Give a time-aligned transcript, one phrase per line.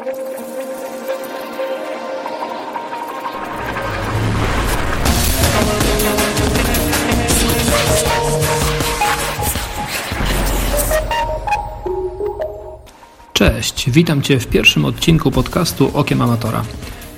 [0.00, 0.12] Cześć,
[13.90, 16.64] witam Cię w pierwszym odcinku podcastu Okiem Amatora.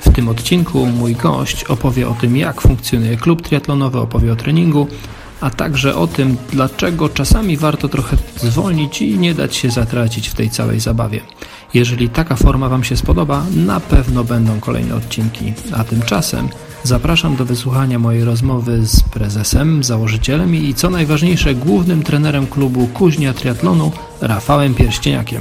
[0.01, 4.87] W tym odcinku mój gość opowie o tym, jak funkcjonuje klub triatlonowy, opowie o treningu,
[5.41, 10.35] a także o tym, dlaczego czasami warto trochę zwolnić i nie dać się zatracić w
[10.35, 11.21] tej całej zabawie.
[11.75, 15.53] Jeżeli taka forma Wam się spodoba, na pewno będą kolejne odcinki.
[15.77, 16.49] A tymczasem
[16.83, 23.33] zapraszam do wysłuchania mojej rozmowy z prezesem, założycielem i co najważniejsze głównym trenerem klubu Kuźnia
[23.33, 25.41] Triatlonu Rafałem Pierścieniakiem.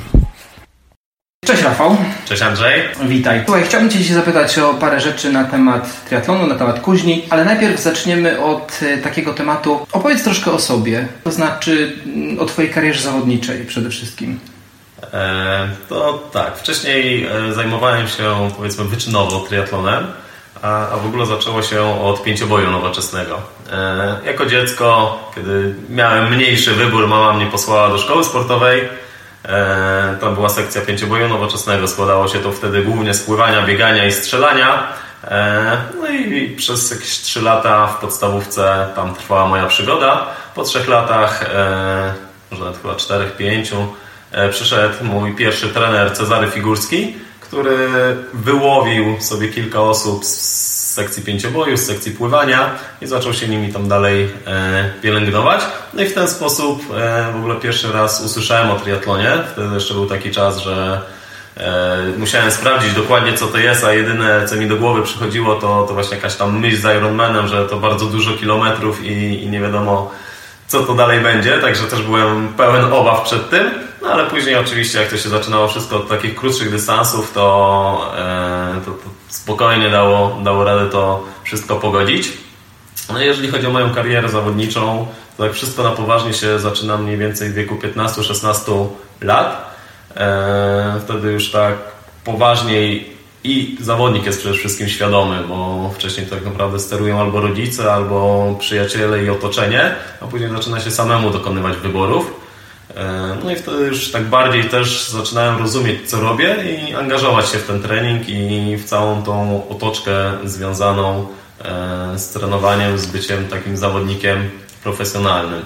[1.46, 1.98] Cześć Rafał.
[2.26, 2.82] Cześć Andrzej.
[3.08, 3.42] Witaj.
[3.46, 7.46] Słuchaj, chciałbym Cię dzisiaj zapytać o parę rzeczy na temat triatlonu, na temat kuźni, ale
[7.46, 9.80] najpierw zaczniemy od e, takiego tematu.
[9.92, 14.40] Opowiedz troszkę o sobie, to znaczy mm, o Twojej karierze zawodniczej przede wszystkim.
[15.14, 20.08] E, to tak, wcześniej e, zajmowałem się powiedzmy wyczynowo triatlonem,
[20.62, 23.42] a, w ogóle zaczęło się od pięcioboju nowoczesnego.
[23.72, 28.90] E, jako dziecko, kiedy miałem mniejszy wybór, mama mnie posłała do szkoły sportowej,
[30.20, 31.88] to była sekcja pięcioboju nowoczesnego.
[31.88, 34.88] Składało się to wtedy głównie z pływania, biegania i strzelania.
[36.02, 40.26] No i przez jakieś 3 lata w podstawówce tam trwała moja przygoda.
[40.56, 41.50] Po 3 latach,
[42.52, 43.86] może nawet chyba 4-5,
[44.52, 47.88] przyszedł mój pierwszy trener Cezary Figurski, który
[48.34, 53.88] wyłowił sobie kilka osób z sekcji pięcioboju, z sekcji pływania i zaczął się nimi tam
[53.88, 55.62] dalej e, pielęgnować.
[55.94, 59.32] No i w ten sposób e, w ogóle pierwszy raz usłyszałem o triatlonie.
[59.52, 61.02] Wtedy jeszcze był taki czas, że
[61.58, 65.86] e, musiałem sprawdzić dokładnie co to jest, a jedyne co mi do głowy przychodziło to,
[65.88, 69.60] to właśnie jakaś tam myśl z Ironmanem, że to bardzo dużo kilometrów i, i nie
[69.60, 70.12] wiadomo
[70.68, 73.72] co to dalej będzie, także też byłem pełen obaw przed tym,
[74.02, 78.82] no ale później oczywiście jak to się zaczynało wszystko od takich krótszych dystansów, to, e,
[78.86, 82.34] to, to spokojnie dało, dało radę to wszystko pogodzić.
[83.14, 85.08] No jeżeli chodzi o moją karierę zawodniczą,
[85.38, 88.88] to tak wszystko na poważnie się zaczyna mniej więcej w wieku 15-16
[89.22, 89.76] lat.
[90.16, 91.76] E, wtedy już tak
[92.24, 93.12] poważniej
[93.44, 99.24] i zawodnik jest przede wszystkim świadomy, bo wcześniej tak naprawdę sterują albo rodzice, albo przyjaciele
[99.24, 102.41] i otoczenie, a później zaczyna się samemu dokonywać wyborów.
[102.96, 107.58] E, no i wtedy już tak bardziej też zaczynałem rozumieć, co robię i angażować się
[107.58, 111.28] w ten trening i w całą tą otoczkę związaną
[111.66, 114.50] e, z trenowaniem, z byciem takim zawodnikiem
[114.84, 115.62] profesjonalnym.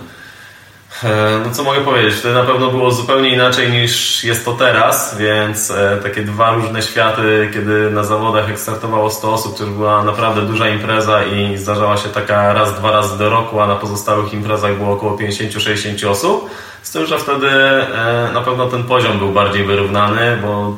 [1.03, 5.17] E, no co mogę powiedzieć, to na pewno było zupełnie inaczej niż jest to teraz,
[5.17, 9.73] więc e, takie dwa różne światy, kiedy na zawodach jak startowało 100 osób, to już
[9.73, 13.75] była naprawdę duża impreza i zdarzała się taka raz, dwa razy do roku, a na
[13.75, 16.50] pozostałych imprezach było około 50-60 osób.
[16.83, 20.77] Z tym, że wtedy e, na pewno ten poziom był bardziej wyrównany, bo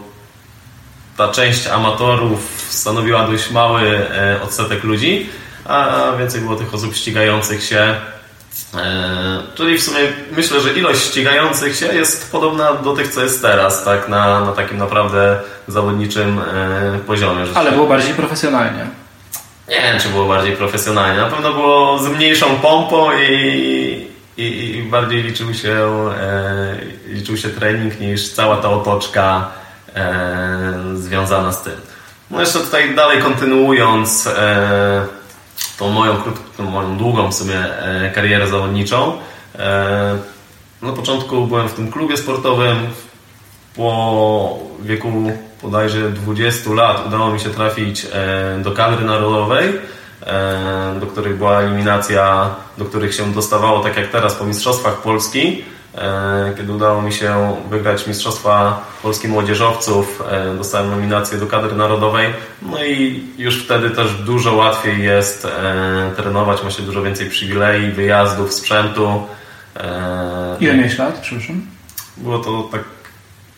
[1.17, 4.05] ta część amatorów stanowiła dość mały
[4.43, 5.29] odsetek ludzi,
[5.65, 7.95] a więcej było tych osób ścigających się
[9.55, 9.99] czyli w sumie
[10.31, 14.51] myślę, że ilość ścigających się jest podobna do tych, co jest teraz, tak, na, na
[14.51, 17.43] takim naprawdę zawodniczym e, poziomie.
[17.55, 18.87] Ale było bardziej profesjonalnie.
[19.69, 21.21] Nie wiem, czy było bardziej profesjonalnie.
[21.21, 24.07] Na pewno było z mniejszą pompą i,
[24.37, 26.75] i, i bardziej liczył się, e,
[27.07, 29.51] liczył się trening niż cała ta otoczka
[29.95, 31.73] e, związana z tym.
[32.31, 35.05] No jeszcze tutaj dalej kontynuując e,
[35.77, 39.17] tą moją, krótką, moją długą w sumie e, karierę zawodniczą.
[39.55, 40.17] E,
[40.81, 42.77] na początku byłem w tym klubie sportowym.
[43.75, 45.11] Po wieku
[45.63, 49.73] bodajże 20 lat udało mi się trafić e, do kadry narodowej,
[50.99, 55.63] do których była eliminacja, do których się dostawało tak jak teraz po Mistrzostwach Polski.
[55.95, 62.33] E, kiedy udało mi się wygrać Mistrzostwa Polski Młodzieżowców, e, dostałem nominację do kadry narodowej,
[62.61, 67.91] no i już wtedy też dużo łatwiej jest e, trenować, ma się dużo więcej przywilei,
[67.91, 69.23] wyjazdów, sprzętu.
[70.59, 71.61] Ile miałeś lat, przepraszam?
[72.17, 72.81] Było to tak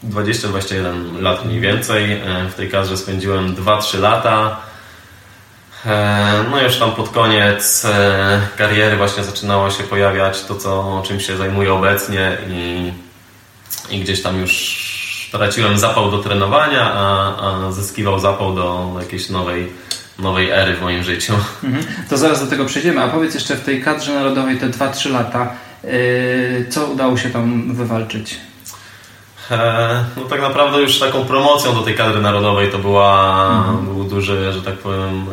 [0.03, 2.21] 20-21 lat mniej więcej.
[2.49, 4.57] W tej kadrze spędziłem 2-3 lata.
[5.85, 11.19] E, no już tam pod koniec e, kariery właśnie zaczynało się pojawiać to, co, czym
[11.19, 12.91] się zajmuję obecnie i,
[13.89, 14.89] i gdzieś tam już
[15.31, 19.71] traciłem zapał do trenowania, a, a zyskiwał zapał do jakiejś nowej,
[20.19, 21.33] nowej ery w moim życiu.
[21.63, 21.85] Mhm.
[22.09, 25.53] To zaraz do tego przejdziemy, a powiedz jeszcze w tej kadrze narodowej te 2-3 lata,
[25.83, 25.91] yy,
[26.69, 28.48] co udało się tam wywalczyć?
[30.17, 33.85] No tak naprawdę już taką promocją do tej kadry narodowej to była, mhm.
[33.85, 35.25] był duży, że tak powiem,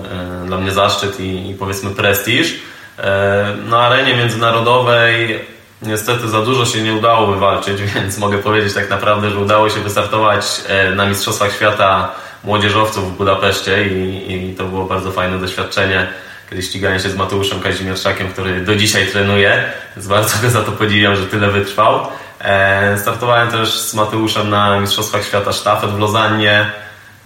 [0.42, 2.54] e, dla mnie zaszczyt i, i powiedzmy prestiż.
[2.98, 5.40] E, na arenie międzynarodowej
[5.82, 9.80] Niestety za dużo się nie udało wywalczyć, więc mogę powiedzieć tak naprawdę, że udało się
[9.80, 12.12] wystartować e, na Mistrzostwach Świata
[12.44, 16.06] młodzieżowców w Budapeszcie i, i to było bardzo fajne doświadczenie
[16.50, 19.64] kiedy ścigałem się z Mateuszem Kazimierszakiem, który do dzisiaj trenuje,
[19.96, 22.06] więc bardzo go za to podziwiam, że tyle wytrwał.
[22.40, 26.70] E, startowałem też z Mateuszem na Mistrzostwach Świata Sztafet w Lozannie.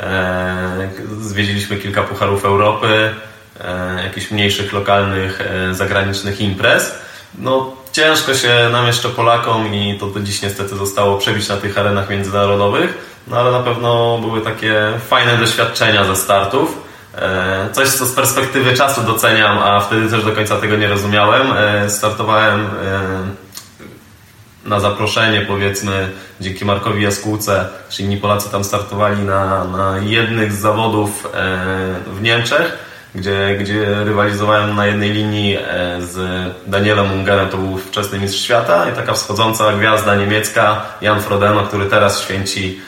[0.01, 0.91] E,
[1.21, 3.15] zwiedziliśmy kilka pucharów Europy,
[3.61, 5.39] e, jakichś mniejszych, lokalnych,
[5.73, 6.95] zagranicznych imprez.
[7.39, 11.79] No, ciężko się nam jeszcze Polakom i to do dziś niestety zostało przebić na tych
[11.79, 16.83] arenach międzynarodowych, no ale na pewno były takie fajne doświadczenia ze startów.
[17.73, 21.47] Coś, co z perspektywy czasu doceniam, a wtedy też do końca tego nie rozumiałem.
[21.89, 22.71] Startowałem
[24.65, 26.09] na zaproszenie, powiedzmy,
[26.41, 31.29] dzięki Markowi Jaskółce, czy inni Polacy tam startowali na, na jednych z zawodów
[32.07, 32.79] w Niemczech,
[33.15, 35.59] gdzie, gdzie rywalizowałem na jednej linii
[35.99, 36.17] z
[36.67, 41.87] Danielem Ungerem, to był wczesny mistrz świata i taka wschodząca gwiazda niemiecka, Jan Frodeno, który
[41.87, 42.81] teraz święci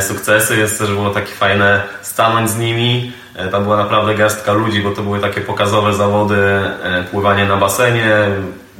[0.00, 4.82] sukcesy, więc też było takie fajne stanąć z nimi, E, tam była naprawdę garstka ludzi,
[4.82, 8.28] bo to były takie pokazowe zawody, e, pływanie na basenie,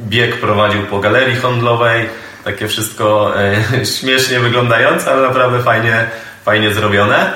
[0.01, 2.09] bieg prowadził po galerii handlowej,
[2.45, 6.07] takie wszystko e, śmiesznie wyglądające, ale naprawdę fajnie,
[6.45, 7.33] fajnie zrobione.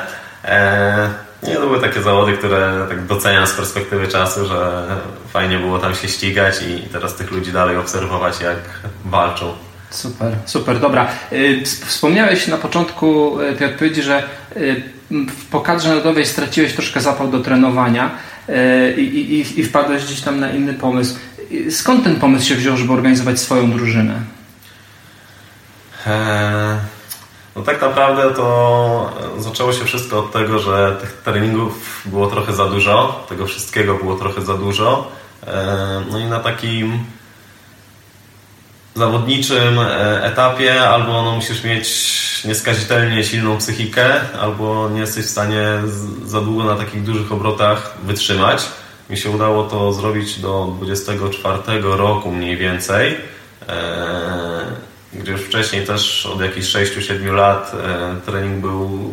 [1.43, 4.87] Nie, to były takie zawody, które tak doceniam z perspektywy czasu, że
[5.33, 8.57] fajnie było tam się ścigać i teraz tych ludzi dalej obserwować, jak
[9.05, 9.55] walczą.
[9.93, 11.09] Super, super, dobra.
[11.87, 14.23] Wspomniałeś na początku tej odpowiedzi, że
[15.51, 18.11] po kadrze narodowej straciłeś troszkę zapał do trenowania
[18.97, 21.15] i, i, i wpadłeś gdzieś tam na inny pomysł.
[21.71, 24.15] Skąd ten pomysł się wziął, żeby organizować swoją drużynę?
[26.07, 26.79] Eee,
[27.57, 32.65] no tak naprawdę to zaczęło się wszystko od tego, że tych treningów było trochę za
[32.65, 35.13] dużo, tego wszystkiego było trochę za dużo.
[35.47, 35.53] Eee,
[36.11, 36.99] no i na takim
[38.95, 42.13] zawodniczym e, etapie albo no, musisz mieć
[42.45, 45.67] nieskazitelnie silną psychikę, albo nie jesteś w stanie
[46.25, 48.63] za długo na takich dużych obrotach wytrzymać.
[49.11, 53.17] Mi się udało to zrobić do 24 roku mniej więcej,
[53.69, 54.67] e,
[55.13, 59.11] gdzie już wcześniej też od jakichś 6-7 lat e, trening był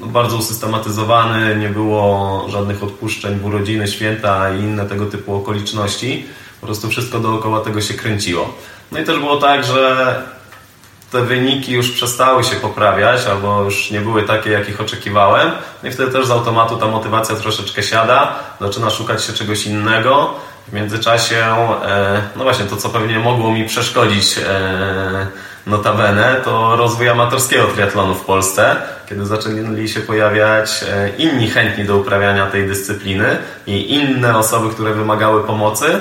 [0.00, 6.26] no, bardzo usystematyzowany, nie było żadnych odpuszczeń w urodziny, święta i inne tego typu okoliczności.
[6.60, 8.54] Po prostu wszystko dookoła tego się kręciło.
[8.92, 10.14] No i też było tak, że
[11.12, 15.50] te wyniki już przestały się poprawiać, albo już nie były takie, jakich oczekiwałem.
[15.82, 20.34] No i wtedy też z automatu ta motywacja troszeczkę siada, zaczyna szukać się czegoś innego.
[20.68, 21.36] W międzyczasie,
[21.86, 25.26] e, no właśnie, to co pewnie mogło mi przeszkodzić e,
[25.66, 28.76] notabene, to rozwój amatorskiego triatlonu w Polsce,
[29.08, 34.92] kiedy zaczęli się pojawiać e, inni chętni do uprawiania tej dyscypliny i inne osoby, które
[34.94, 36.00] wymagały pomocy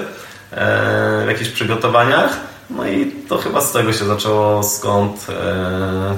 [1.24, 2.38] w jakichś przygotowaniach.
[2.70, 6.18] No i to chyba z tego się zaczęło, skąd, e,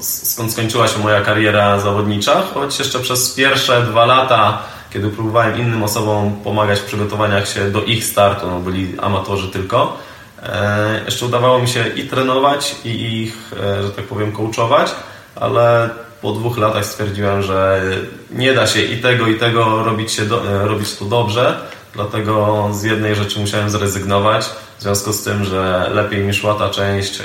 [0.00, 5.82] skąd skończyła się moja kariera zawodnicza, choć jeszcze przez pierwsze dwa lata, kiedy próbowałem innym
[5.82, 9.96] osobom pomagać w przygotowaniach się do ich startu, no byli amatorzy tylko,
[10.42, 14.90] e, jeszcze udawało mi się i trenować, i ich, e, że tak powiem, coachować,
[15.36, 15.90] ale
[16.22, 17.82] po dwóch latach stwierdziłem, że
[18.30, 21.60] nie da się i tego, i tego robić, się do, robić tu dobrze,
[21.94, 24.44] Dlatego z jednej rzeczy musiałem zrezygnować,
[24.78, 27.18] w związku z tym, że lepiej mi szła ta część,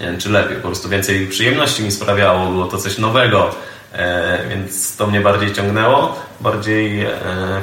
[0.00, 3.50] nie wiem, czy lepiej, po prostu więcej przyjemności mi sprawiało, było to coś nowego,
[3.92, 6.16] e, więc to mnie bardziej ciągnęło.
[6.40, 7.10] Bardziej e,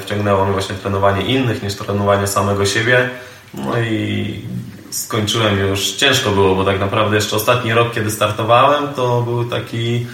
[0.01, 3.09] wciągnęło mnie właśnie trenowanie innych niż trenowanie samego siebie.
[3.53, 4.41] No i
[4.89, 5.91] skończyłem już.
[5.91, 10.05] Ciężko było, bo tak naprawdę jeszcze ostatni rok, kiedy startowałem, to był taki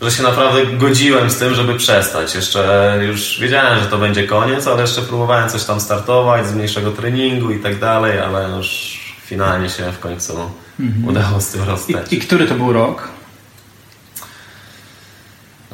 [0.00, 2.34] że się naprawdę godziłem z tym, żeby przestać.
[2.34, 6.90] Jeszcze już wiedziałem, że to będzie koniec, ale jeszcze próbowałem coś tam startować z mniejszego
[6.90, 11.08] treningu i tak dalej, ale już finalnie się w końcu mhm.
[11.08, 12.12] udało z tym rozstać.
[12.12, 13.08] I, I, który to był rok?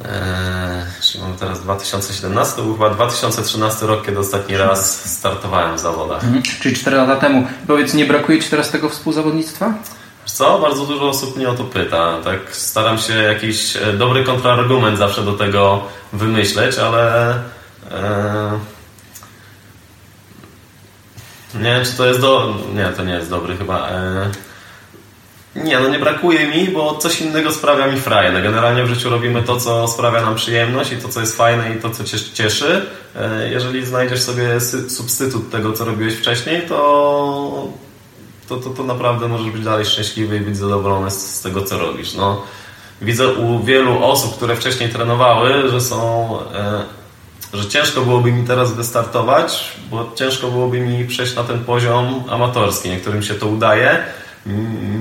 [0.05, 6.25] Eee, mamy teraz 2017, to był chyba 2013 rok, kiedy ostatni raz startowałem w zawodach.
[6.25, 6.43] Mhm.
[6.43, 7.47] Czyli 4 lata temu.
[7.67, 9.75] Powiedz, nie brakuje Ci teraz tego współzawodnictwa?
[10.27, 10.59] Co?
[10.59, 12.21] Bardzo dużo osób mnie o to pyta.
[12.25, 17.35] Tak staram się jakiś e, dobry kontrargument zawsze do tego wymyśleć, ale
[17.91, 18.59] e,
[21.55, 22.55] nie wiem, czy to jest do...
[22.75, 23.89] Nie, to nie jest dobry chyba.
[23.89, 24.31] E,
[25.57, 28.43] nie, no nie brakuje mi, bo coś innego sprawia mi frajdę.
[28.43, 31.81] Generalnie w życiu robimy to, co sprawia nam przyjemność i to, co jest fajne i
[31.81, 32.87] to, co cię cieszy.
[33.51, 37.69] Jeżeli znajdziesz sobie substytut tego, co robiłeś wcześniej, to
[38.49, 41.79] to, to, to naprawdę możesz być dalej szczęśliwy i być zadowolony z, z tego, co
[41.79, 42.15] robisz.
[42.15, 42.43] No,
[43.03, 46.83] widzę u wielu osób, które wcześniej trenowały, że są, e,
[47.53, 52.89] że ciężko byłoby mi teraz wystartować, bo ciężko byłoby mi przejść na ten poziom amatorski.
[52.89, 54.05] Niektórym się to udaje,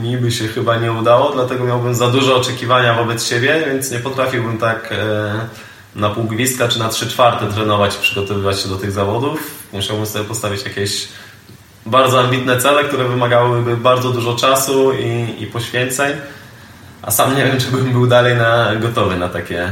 [0.03, 3.99] mi by się chyba nie udało, dlatego miałbym za duże oczekiwania wobec siebie, więc nie
[3.99, 8.75] potrafiłbym tak e, na pół gwizdka czy na trzy czwarte trenować i przygotowywać się do
[8.75, 9.51] tych zawodów.
[9.73, 11.07] Musiałbym sobie postawić jakieś
[11.85, 16.13] bardzo ambitne cele, które wymagałyby bardzo dużo czasu i, i poświęceń,
[17.01, 19.69] a sam nie wiem, czy bym był dalej na, gotowy na takie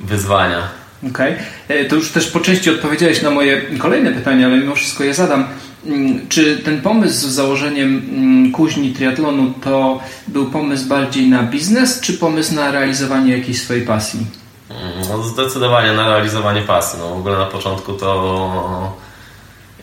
[0.00, 0.68] wyzwania.
[1.10, 1.32] Okej.
[1.32, 1.46] Okay.
[1.68, 5.14] E, to już też po części odpowiedziałeś na moje kolejne pytanie, ale mimo wszystko je
[5.14, 5.48] zadam.
[5.86, 12.00] Mm, czy ten pomysł z założeniem mm, kuźni triatlonu to był pomysł bardziej na biznes,
[12.00, 14.26] czy pomysł na realizowanie jakiejś swojej pasji?
[14.70, 16.98] Mm, no zdecydowanie na realizowanie pasji.
[16.98, 18.96] No w ogóle na początku to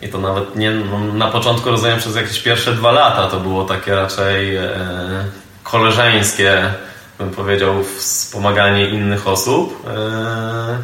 [0.02, 3.64] i to nawet nie no na początku rozumiem przez jakieś pierwsze dwa lata to było
[3.64, 4.70] takie raczej e,
[5.62, 6.74] koleżeńskie,
[7.18, 9.86] bym powiedział, wspomaganie innych osób.
[9.88, 10.78] E,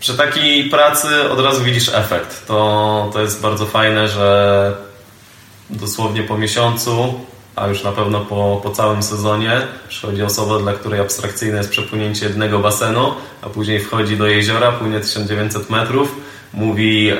[0.00, 2.46] przy takiej pracy od razu widzisz efekt.
[2.46, 4.76] To, to jest bardzo fajne, że
[5.70, 7.14] dosłownie po miesiącu,
[7.56, 12.26] a już na pewno po, po całym sezonie przychodzi osoba, dla której abstrakcyjne jest przepłynięcie
[12.26, 16.16] jednego basenu, a później wchodzi do jeziora, płynie 1900 metrów,
[16.52, 17.16] mówi, e,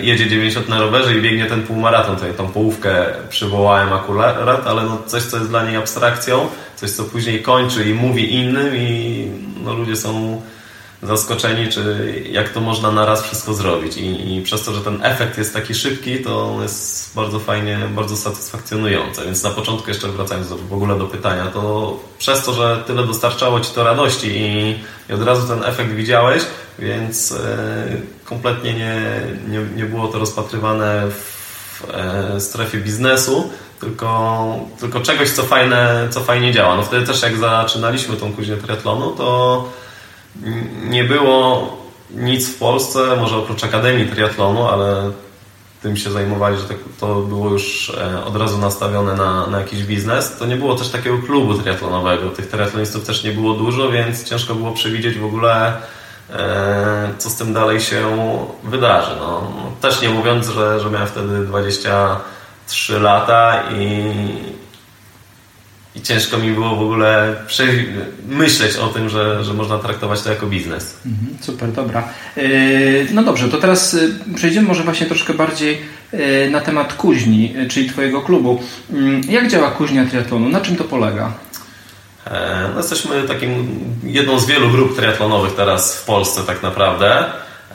[0.00, 2.14] jedzie 90 na rowerze i biegnie ten półmaraton.
[2.14, 7.04] Tutaj tą połówkę przywołałem akurat, ale no coś, co jest dla niej abstrakcją, coś, co
[7.04, 9.30] później kończy i mówi innym i
[9.64, 10.40] no, ludzie są
[11.02, 13.96] zaskoczeni, czy jak to można na raz wszystko zrobić.
[13.96, 18.16] I, I, przez to, że ten efekt jest taki szybki, to jest bardzo fajnie, bardzo
[18.16, 19.24] satysfakcjonujące.
[19.24, 23.06] Więc na początku, jeszcze wracając do, w ogóle do pytania, to przez to, że tyle
[23.06, 24.74] dostarczało Ci to radości i,
[25.10, 26.42] i od razu ten efekt widziałeś,
[26.78, 29.00] więc e, kompletnie nie,
[29.48, 36.20] nie, nie było to rozpatrywane w e, strefie biznesu, tylko, tylko czegoś, co fajne, co
[36.20, 36.76] fajnie działa.
[36.76, 39.68] No wtedy też jak zaczynaliśmy tą kuźnię triatlonu, to
[40.88, 41.76] nie było
[42.10, 45.10] nic w Polsce, może oprócz Akademii Triatlonu, ale
[45.82, 49.82] tym się zajmowali, że tak, to było już e, od razu nastawione na, na jakiś
[49.82, 50.36] biznes.
[50.38, 52.30] To nie było też takiego klubu triatlonowego.
[52.30, 55.72] Tych triatlonistów też nie było dużo, więc ciężko było przewidzieć w ogóle,
[57.18, 58.02] co z tym dalej się
[58.64, 59.10] wydarzy.
[59.20, 64.12] No, też nie mówiąc, że, że miałem wtedy 23 lata i,
[65.94, 67.34] i ciężko mi było w ogóle
[68.28, 70.96] myśleć o tym, że, że można traktować to jako biznes.
[71.06, 72.08] Mhm, super, dobra.
[72.36, 72.42] E,
[73.12, 75.78] no dobrze, to teraz e, przejdziemy może właśnie troszkę bardziej
[76.12, 78.60] e, na temat kuźni, czyli Twojego klubu.
[78.92, 80.48] Mm, jak działa kuźnia triatlonu?
[80.48, 81.32] Na czym to polega?
[82.72, 87.24] No jesteśmy takim jedną z wielu grup triatlonowych teraz w Polsce tak naprawdę.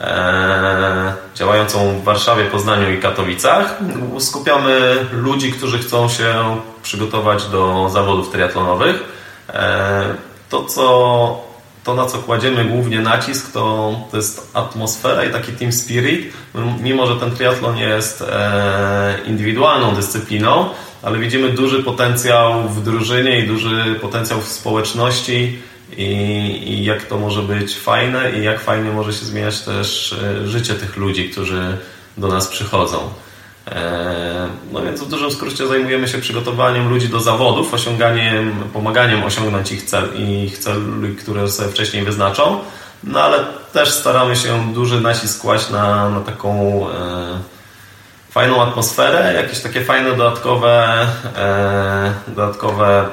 [0.00, 3.78] E, działającą w Warszawie, Poznaniu i Katowicach.
[4.18, 9.04] Skupiamy ludzi, którzy chcą się przygotować do zawodów triatlonowych.
[9.48, 10.04] E,
[10.48, 11.51] to, co,
[11.84, 16.32] to na co kładziemy głównie nacisk, to, to jest atmosfera i taki team spirit.
[16.80, 20.68] Mimo, że ten triatlon jest e, indywidualną dyscypliną,
[21.02, 25.58] ale widzimy duży potencjał w drużynie i duży potencjał w społeczności
[25.96, 26.04] i,
[26.66, 30.74] i jak to może być fajne i jak fajnie może się zmieniać też e, życie
[30.74, 31.78] tych ludzi, którzy
[32.16, 32.98] do nas przychodzą.
[33.68, 39.72] E, no więc w dużym skrócie zajmujemy się przygotowaniem ludzi do zawodów, osiąganiem, pomaganiem osiągnąć
[39.72, 40.76] ich cel i ich cel,
[41.18, 42.60] które sobie wcześniej wyznaczą,
[43.04, 46.50] no ale też staramy się duży nacisk kłaść na, na taką
[46.90, 47.38] e,
[48.30, 53.08] fajną atmosferę, jakieś takie fajne dodatkowe, e, dodatkowe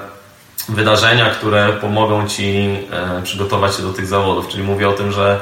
[0.69, 4.47] wydarzenia, które pomogą Ci e, przygotować się do tych zawodów.
[4.47, 5.39] Czyli mówię o tym, że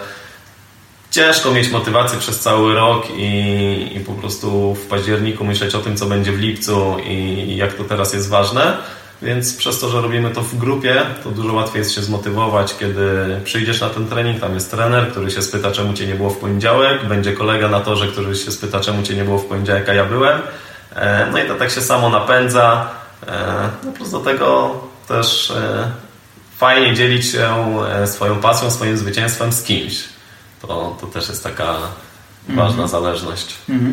[1.18, 5.98] ciężko mieć motywację przez cały rok i, i po prostu w październiku myśleć o tym,
[5.98, 8.78] co będzie w lipcu i jak to teraz jest ważne.
[9.22, 13.40] Więc przez to, że robimy to w grupie, to dużo łatwiej jest się zmotywować, kiedy
[13.44, 16.38] przyjdziesz na ten trening, tam jest trener, który się spyta, czemu Cię nie było w
[16.38, 19.94] poniedziałek, będzie kolega na torze, który się spyta, czemu Cię nie było w poniedziałek, a
[19.94, 20.42] ja byłem.
[20.96, 22.90] E, no i to tak się samo napędza.
[23.28, 25.92] E, no plus do tego też e,
[26.58, 27.50] fajnie dzielić się
[28.06, 30.17] swoją pasją, swoim zwycięstwem z kimś.
[30.62, 31.78] To, to też jest taka
[32.50, 32.92] ważna mm -hmm.
[32.92, 33.56] zależność.
[33.70, 33.92] -hmm.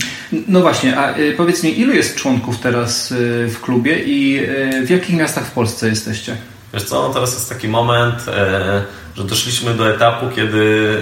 [0.48, 3.14] No właśnie, a e, powiedz mi, ilu jest członków teraz
[3.48, 4.46] w klubie i
[4.86, 6.36] w jakich miastach w Polsce jesteście?
[6.74, 8.24] Wiesz co, no teraz jest taki moment,
[9.16, 10.96] że doszliśmy do etapu, kiedy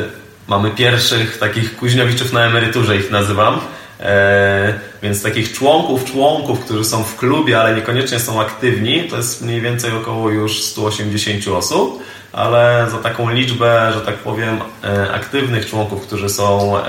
[0.49, 3.61] mamy pierwszych takich kuźniowiczów na emeryturze, ich nazywam.
[4.03, 9.43] E, więc takich członków, członków, którzy są w klubie, ale niekoniecznie są aktywni, to jest
[9.43, 15.67] mniej więcej około już 180 osób, ale za taką liczbę, że tak powiem, e, aktywnych
[15.67, 16.83] członków, którzy są e,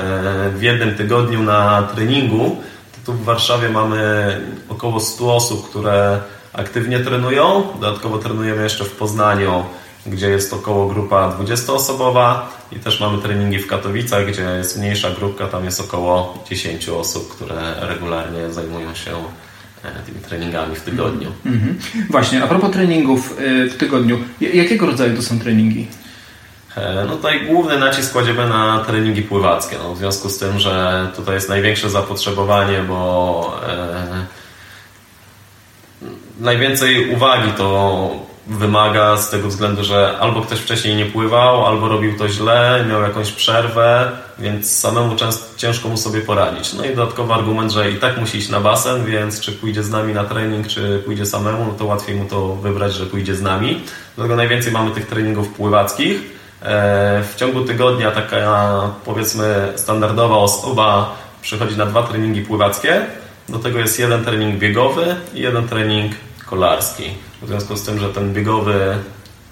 [0.50, 6.20] w jednym tygodniu na treningu, to tu w Warszawie mamy około 100 osób, które
[6.54, 7.64] aktywnie trenują.
[7.80, 9.64] Dodatkowo trenujemy jeszcze w Poznaniu
[10.06, 12.36] gdzie jest około grupa 20-osobowa
[12.76, 17.36] i też mamy treningi w Katowicach, gdzie jest mniejsza grupka, tam jest około 10 osób,
[17.36, 19.12] które regularnie zajmują się
[19.84, 21.32] e, tymi treningami w tygodniu.
[21.46, 21.80] Mhm.
[22.10, 25.88] Właśnie, a propos treningów e, w tygodniu, jakiego rodzaju to są treningi?
[26.78, 31.08] E, no tutaj główny nacisk kładziemy na treningi pływackie, no w związku z tym, że
[31.16, 34.26] tutaj jest największe zapotrzebowanie, bo e,
[36.40, 42.18] najwięcej uwagi to wymaga z tego względu, że albo ktoś wcześniej nie pływał, albo robił
[42.18, 46.74] to źle, miał jakąś przerwę, więc samemu często, ciężko mu sobie poradzić.
[46.74, 49.90] No i dodatkowy argument, że i tak musi iść na basen, więc czy pójdzie z
[49.90, 53.42] nami na trening, czy pójdzie samemu, no to łatwiej mu to wybrać, że pójdzie z
[53.42, 53.82] nami.
[54.16, 56.22] Dlatego najwięcej mamy tych treningów pływackich.
[56.62, 63.06] E, w ciągu tygodnia taka powiedzmy standardowa osoba przychodzi na dwa treningi pływackie.
[63.50, 66.12] Do tego jest jeden trening biegowy i jeden trening
[66.54, 67.04] kolarski.
[67.42, 68.98] W związku z tym, że ten biegowy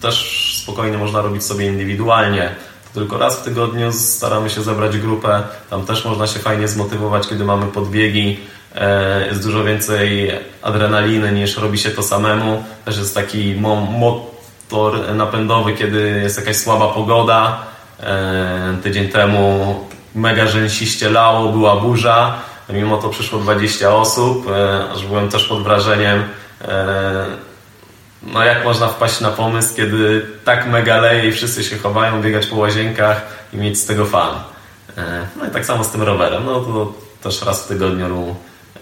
[0.02, 0.16] też
[0.64, 2.56] spokojnie można robić sobie indywidualnie,
[2.94, 5.44] tylko raz w tygodniu staramy się zebrać grupę.
[5.70, 8.40] Tam też można się fajnie zmotywować, kiedy mamy podbiegi.
[8.76, 10.32] E, jest dużo więcej
[10.62, 12.64] adrenaliny niż robi się to samemu.
[12.86, 13.56] Też jest taki
[14.00, 17.60] motor napędowy, kiedy jest jakaś słaba pogoda.
[18.00, 19.76] E, tydzień temu
[20.16, 22.34] mega rzęsiście lało, była burza.
[22.70, 26.24] Mimo to przyszło 20 osób, e, aż byłem też pod wrażeniem
[28.24, 32.46] no jak można wpaść na pomysł, kiedy tak mega leje i wszyscy się chowają, biegać
[32.46, 33.22] po łazienkach
[33.54, 34.36] i mieć z tego fan.
[34.98, 36.46] E, no i tak samo z tym rowerem.
[36.46, 38.36] No to też raz w tygodniu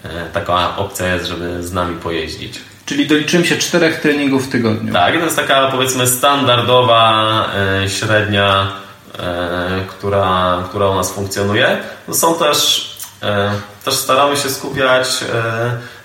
[0.04, 2.60] e, taka opcja jest, żeby z nami pojeździć.
[2.86, 4.92] Czyli doliczyłem się czterech treningów w tygodniu.
[4.92, 7.46] Tak, to jest taka powiedzmy standardowa
[7.84, 8.72] e, średnia,
[9.88, 11.78] która, która u nas funkcjonuje.
[12.08, 12.90] No są też,
[13.84, 15.24] też staramy się skupiać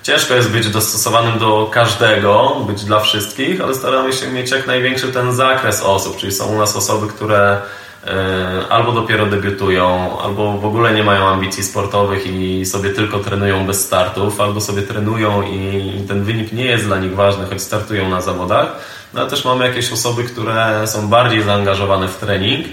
[0.06, 5.08] Ciężko jest być dostosowanym do każdego, być dla wszystkich, ale staramy się mieć jak największy
[5.08, 7.62] ten zakres osób, czyli są u nas osoby, które
[8.08, 13.68] e, albo dopiero debiutują, albo w ogóle nie mają ambicji sportowych i sobie tylko trenują
[13.68, 18.10] bez startów, albo sobie trenują i ten wynik nie jest dla nich ważny, choć startują
[18.10, 18.68] na zawodach.
[19.14, 22.66] No ale też mamy jakieś osoby, które są bardziej zaangażowane w trening,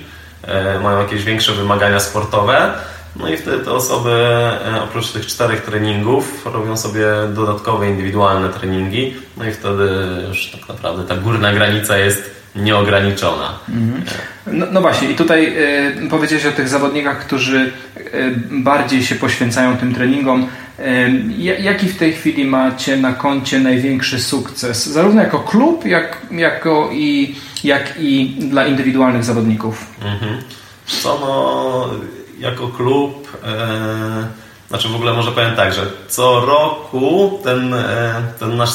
[0.43, 2.73] e, mają jakieś większe wymagania sportowe
[3.17, 9.15] no i wtedy te osoby e, oprócz tych czterech treningów robią sobie dodatkowe indywidualne treningi,
[9.37, 9.89] no i wtedy
[10.29, 13.59] już tak naprawdę ta górna granica jest nieograniczona.
[13.69, 14.05] Mhm.
[14.47, 15.55] No, no, właśnie, i tutaj
[16.07, 20.47] y, powiedziałeś o tych zawodnikach, którzy y, bardziej się poświęcają tym treningom.
[20.79, 24.87] Y, jaki w tej chwili macie na koncie największy sukces?
[24.87, 29.87] Zarówno jako klub, jak, jako i, jak i dla indywidualnych zawodników.
[30.05, 30.43] Mhm.
[30.87, 31.91] Co no
[32.43, 34.27] jako klub, e,
[34.69, 38.71] znaczy w ogóle może powiem tak, że co roku ten, e, ten nasz,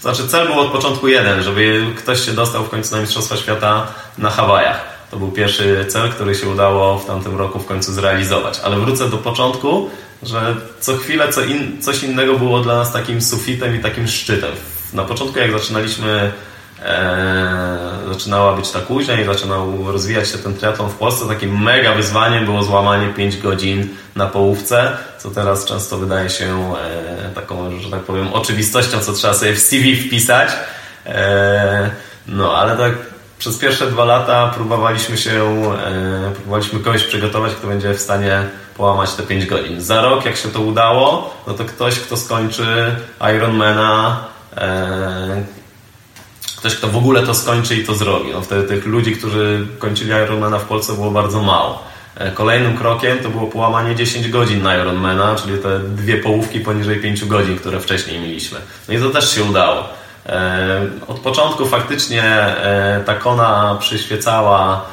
[0.00, 3.86] znaczy cel był od początku jeden, żeby ktoś się dostał w końcu na Mistrzostwa Świata
[4.18, 4.96] na Hawajach.
[5.10, 8.60] To był pierwszy cel, który się udało w tamtym roku w końcu zrealizować.
[8.64, 9.90] Ale wrócę do początku,
[10.22, 14.50] że co chwilę co in, coś innego było dla nas takim sufitem i takim szczytem.
[14.92, 16.32] Na początku jak zaczynaliśmy
[18.12, 21.28] zaczynała być ta kuźnia i zaczynał rozwijać się ten triatlon w Polsce.
[21.28, 27.34] Takim mega wyzwaniem było złamanie 5 godzin na połówce, co teraz często wydaje się e,
[27.34, 30.48] taką, że tak powiem, oczywistością, co trzeba sobie w CV wpisać.
[31.06, 31.90] E,
[32.26, 32.92] no, ale tak
[33.38, 35.32] przez pierwsze dwa lata próbowaliśmy się,
[35.86, 38.42] e, próbowaliśmy kogoś przygotować, kto będzie w stanie
[38.76, 39.80] połamać te 5 godzin.
[39.80, 42.96] Za rok, jak się to udało, no to ktoś, kto skończy
[43.36, 44.24] Ironmana,
[44.56, 45.44] e,
[46.66, 48.32] ktoś, kto w ogóle to skończy i to zrobi.
[48.32, 51.82] No wtedy tych ludzi, którzy kończyli Ironmana w Polsce było bardzo mało.
[52.14, 57.00] E, kolejnym krokiem to było połamanie 10 godzin na Ironmana, czyli te dwie połówki poniżej
[57.00, 58.58] 5 godzin, które wcześniej mieliśmy.
[58.88, 59.88] No i to też się udało.
[60.26, 64.84] E, od początku faktycznie e, ta kona przyświecała,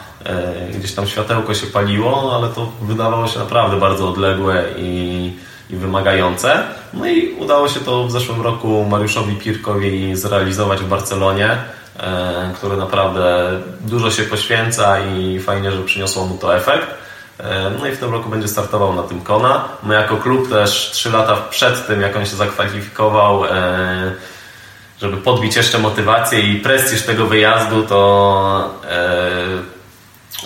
[0.74, 5.32] gdzieś tam światełko się paliło, ale to wydawało się naprawdę bardzo odległe i
[5.74, 6.64] i wymagające.
[6.94, 11.58] No i udało się to w zeszłym roku Mariuszowi Pirkowi zrealizować w Barcelonie,
[12.00, 16.88] e, który naprawdę dużo się poświęca i fajnie, że przyniosło mu to efekt.
[17.40, 19.66] E, no i w tym roku będzie startował na tym Kona.
[19.84, 24.12] My jako klub też 3 lata przed tym, jak on się zakwalifikował, e,
[25.02, 28.70] żeby podbić jeszcze motywację i prestiż tego wyjazdu, to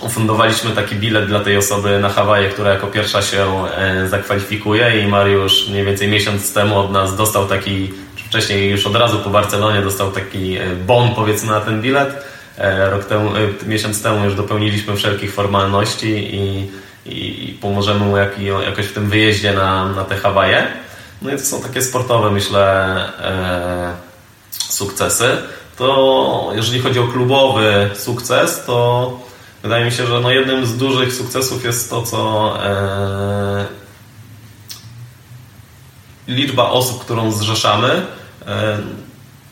[0.01, 5.07] ufundowaliśmy taki bilet dla tej osoby na Hawaje, która jako pierwsza się e, zakwalifikuje i
[5.07, 7.93] Mariusz mniej więcej miesiąc temu od nas dostał taki,
[8.27, 12.25] wcześniej już od razu po Barcelonie dostał taki e, bon powiedzmy na ten bilet.
[12.57, 13.31] E, rok temu,
[13.67, 16.71] miesiąc temu już dopełniliśmy wszelkich formalności i,
[17.05, 20.67] i pomożemy mu jak, jakoś w tym wyjeździe na, na te Hawaje.
[21.21, 22.95] No i to są takie sportowe myślę
[24.49, 25.37] sukcesy.
[25.77, 29.26] to jeżeli chodzi o klubowy sukces, to
[29.67, 33.65] wydaje mi się, że no jednym z dużych sukcesów jest to, co e,
[36.27, 38.05] liczba osób, którą zrzeszamy.
[38.47, 38.77] E,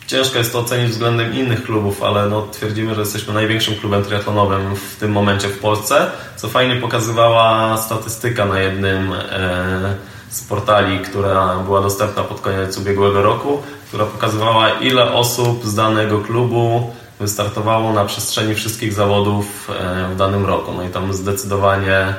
[0.08, 4.76] ciężko jest to ocenić względem innych klubów, ale no, twierdzimy, że jesteśmy największym klubem triatlonowym
[4.76, 9.96] w tym momencie w Polsce, co fajnie pokazywała statystyka na jednym e,
[10.30, 16.20] z portali, która była dostępna pod koniec ubiegłego roku, która pokazywała ile osób z danego
[16.20, 20.72] klubu wystartowało na przestrzeni wszystkich zawodów e, w danym roku.
[20.74, 22.16] No i tam zdecydowanie e,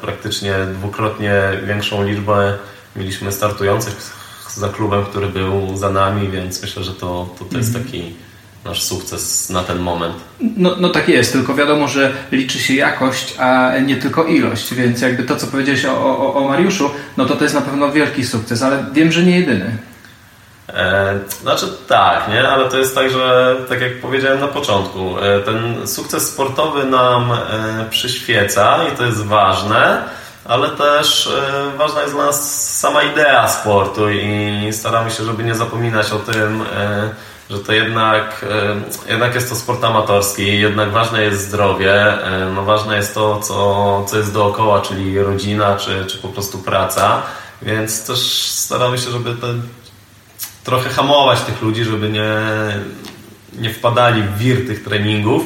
[0.00, 1.34] praktycznie dwukrotnie
[1.66, 2.58] większą liczbę
[2.96, 4.20] mieliśmy startujących
[4.54, 7.84] za klubem, który był za nami, więc myślę, że to, to, to jest mhm.
[7.84, 8.14] taki
[8.64, 10.14] nasz sukces na ten moment.
[10.56, 15.00] No, no tak jest, tylko wiadomo, że liczy się jakość, a nie tylko ilość, więc
[15.00, 18.24] jakby to, co powiedziałeś o, o, o Mariuszu, no to to jest na pewno wielki
[18.24, 19.78] sukces, ale wiem, że nie jedyny.
[20.74, 22.48] E, znaczy tak, nie?
[22.48, 27.32] ale to jest tak, że tak jak powiedziałem na początku, e, ten sukces sportowy nam
[27.32, 27.36] e,
[27.90, 30.02] przyświeca i to jest ważne,
[30.44, 31.32] ale też
[31.78, 36.64] ważna jest dla nas sama idea sportu i staramy się, żeby nie zapominać o tym,
[37.50, 38.46] że to jednak,
[39.08, 42.18] jednak jest to sport amatorski, jednak ważne jest zdrowie,
[42.54, 47.22] no ważne jest to, co, co jest dookoła, czyli rodzina, czy, czy po prostu praca,
[47.62, 49.62] więc też staramy się, żeby ten,
[50.64, 52.30] trochę hamować tych ludzi, żeby nie,
[53.58, 55.44] nie wpadali w wir tych treningów,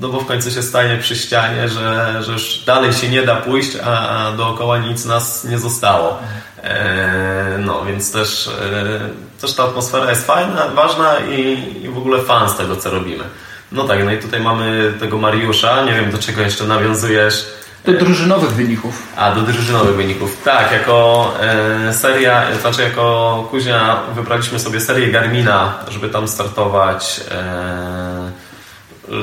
[0.00, 3.36] no bo w końcu się stanie przy ścianie, że, że już dalej się nie da
[3.36, 6.18] pójść, a, a dookoła nic nas nie zostało.
[6.62, 12.22] E, no więc też, e, też ta atmosfera jest fajna, ważna i, i w ogóle
[12.22, 13.24] fan z tego, co robimy.
[13.72, 17.46] No tak, no i tutaj mamy tego Mariusza, nie wiem do czego jeszcze nawiązujesz.
[17.84, 19.02] Do drużynowych wyników.
[19.16, 20.42] A, do drużynowych wyników.
[20.44, 28.30] Tak, jako e, seria, znaczy jako Kuzia wybraliśmy sobie serię Garmina, żeby tam startować e,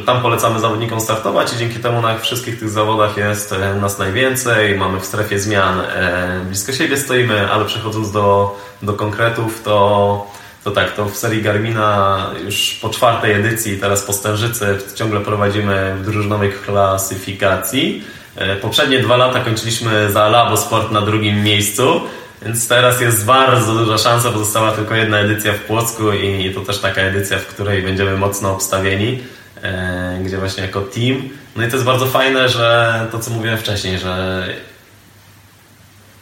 [0.05, 4.75] tam polecamy zawodnikom startować i dzięki temu na wszystkich tych zawodach jest e, nas najwięcej.
[4.75, 10.27] Mamy w strefie zmian e, blisko siebie stoimy, ale przechodząc do, do konkretów, to,
[10.63, 15.95] to tak, to w serii Garmina już po czwartej edycji, teraz po Stężycy ciągle prowadzimy
[15.99, 18.03] w drużynowej klasyfikacji.
[18.37, 22.01] E, poprzednie dwa lata kończyliśmy za Labo Sport na drugim miejscu.
[22.41, 26.61] Więc teraz jest bardzo duża szansa, bo została tylko jedna edycja w Płocku i to
[26.61, 29.23] też taka edycja, w której będziemy mocno obstawieni.
[29.63, 31.29] E, gdzie właśnie jako team.
[31.55, 34.43] No i to jest bardzo fajne, że to co mówiłem wcześniej, że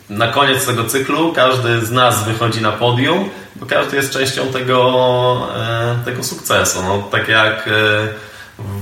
[0.10, 5.48] na koniec tego cyklu każdy z nas wychodzi na podium, bo każdy jest częścią tego,
[5.56, 6.84] e, tego sukcesu.
[6.84, 7.70] No, tak jak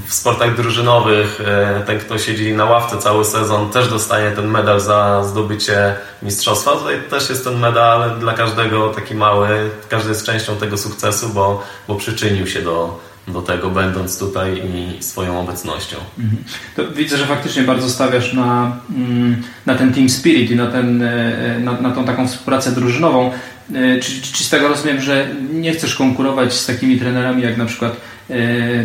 [0.07, 1.41] w sportach drużynowych
[1.85, 6.71] ten, kto siedzi na ławce cały sezon, też dostanie ten medal za zdobycie mistrzostwa.
[6.71, 9.47] Tutaj też jest ten medal dla każdego taki mały,
[9.89, 15.03] każdy jest częścią tego sukcesu, bo, bo przyczynił się do, do tego, będąc tutaj i
[15.03, 15.97] swoją obecnością.
[16.19, 16.95] Mhm.
[16.95, 21.59] Widzę, że faktycznie bardzo stawiasz na, mm, na ten team spirit i na, ten, e,
[21.59, 23.31] na, na tą taką współpracę drużynową.
[23.75, 27.65] E, czy, czy z tego rozumiem, że nie chcesz konkurować z takimi trenerami jak na
[27.65, 27.97] przykład e,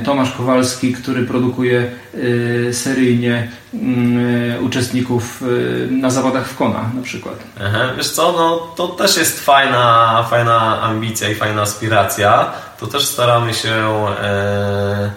[0.05, 1.91] Tomasz Kowalski, który produkuje
[2.73, 5.45] seryjnie mm, uczestników
[5.91, 7.35] na zawodach w Kona na przykład.
[7.61, 13.07] Aha, wiesz co, no to też jest fajna, fajna ambicja i fajna aspiracja to też
[13.07, 13.71] staramy się.
[14.23, 15.11] E,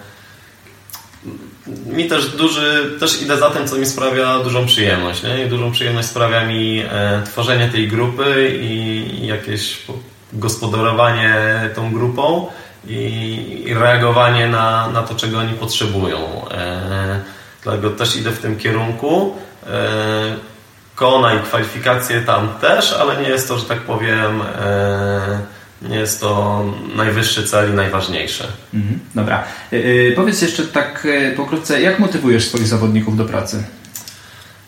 [1.85, 5.23] mi też duży, też idę za tym, co mi sprawia dużą przyjemność.
[5.23, 5.45] Nie?
[5.45, 9.81] I dużą przyjemność sprawia mi e, tworzenie tej grupy i jakieś
[10.33, 11.35] gospodarowanie
[11.75, 12.47] tą grupą
[12.87, 16.49] i, i reagowanie na, na to, czego oni potrzebują.
[16.51, 17.19] E,
[17.63, 19.35] dlatego też idę w tym kierunku.
[19.67, 20.51] E,
[20.95, 24.41] Kona i kwalifikacje tam też, ale nie jest to, że tak powiem.
[24.41, 25.39] E,
[25.81, 26.65] nie jest to
[26.95, 28.43] najwyższy cel i najważniejszy.
[28.73, 29.43] Mhm, dobra.
[30.15, 33.63] Powiedz jeszcze tak pokrótce, jak motywujesz swoich zawodników do pracy?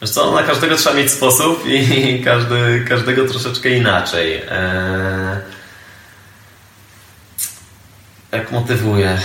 [0.02, 4.42] Wiesz co, na każdego trzeba mieć sposób i każdy, każdego troszeczkę inaczej.
[8.34, 9.18] Jak motywuję?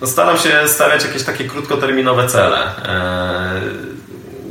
[0.00, 2.58] No staram się stawiać jakieś takie krótkoterminowe cele.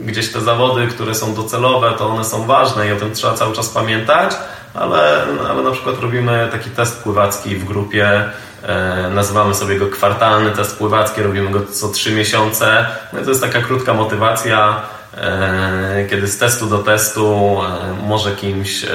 [0.06, 3.56] Gdzieś te zawody, które są docelowe, to one są ważne i o tym trzeba cały
[3.56, 4.34] czas pamiętać
[4.74, 8.24] ale, ale na przykład robimy taki test pływacki w grupie,
[8.64, 12.86] e, nazywamy sobie go kwartalny test pływacki, robimy go co trzy miesiące.
[13.14, 14.82] No i to jest taka krótka motywacja,
[15.18, 18.86] e, kiedy z testu do testu e, może kimś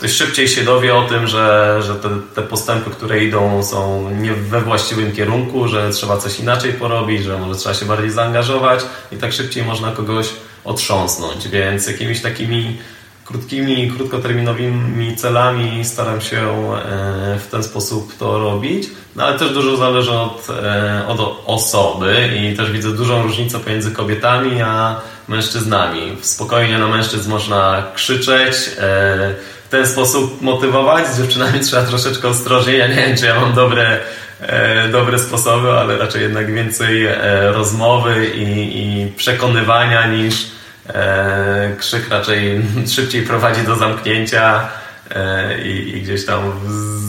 [0.00, 4.32] ktoś szybciej się dowie o tym, że, że te, te, postępy, które idą są nie
[4.32, 8.80] we właściwym kierunku, że trzeba coś inaczej porobić, że może trzeba się bardziej zaangażować
[9.12, 10.26] i tak szybciej można kogoś
[10.64, 12.78] otrząsnąć, więc jakimiś takimi
[13.24, 19.76] krótkimi, krótkoterminowymi celami staram się e, w ten sposób to robić, no ale też dużo
[19.76, 26.16] zależy od, e, od osoby i też widzę dużą różnicę pomiędzy kobietami a mężczyznami.
[26.20, 32.78] Spokojnie na mężczyzn można krzyczeć, e, ten sposób motywować, z dziewczynami trzeba troszeczkę ostrożniej.
[32.78, 33.98] Ja nie wiem, czy ja mam dobre,
[34.92, 37.08] dobre sposoby, ale raczej jednak więcej
[37.52, 40.50] rozmowy i, i przekonywania niż
[40.94, 42.62] E, krzyk raczej
[42.94, 44.68] szybciej prowadzi do zamknięcia
[45.10, 46.52] e, i, i gdzieś tam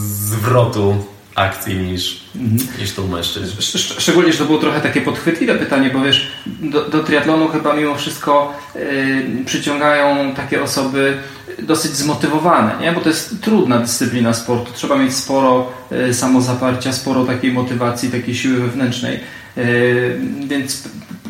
[0.00, 2.78] zwrotu akcji niż, mhm.
[2.80, 3.56] niż tu mężczyzn.
[3.98, 7.94] Szczególnie, że to było trochę takie podchwytliwe pytanie, bo wiesz, do, do triatlonu chyba mimo
[7.94, 11.18] wszystko yy, przyciągają takie osoby
[11.58, 12.92] dosyć zmotywowane, nie?
[12.92, 14.72] bo to jest trudna dyscyplina sportu.
[14.72, 19.20] Trzeba mieć sporo yy, samozaparcia, sporo takiej motywacji, takiej siły wewnętrznej.
[19.56, 20.88] Yy, więc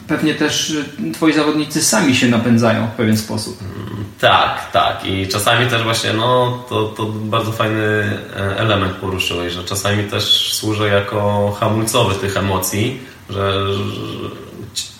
[0.08, 0.76] pewnie też
[1.14, 3.58] twoi zawodnicy sami się napędzają w pewien sposób.
[4.20, 5.04] Tak, tak.
[5.04, 7.82] I czasami też właśnie, no, to, to bardzo fajny
[8.36, 13.82] e, element poruszyłeś, że czasami też służy jako hamulcowy tych emocji, że, że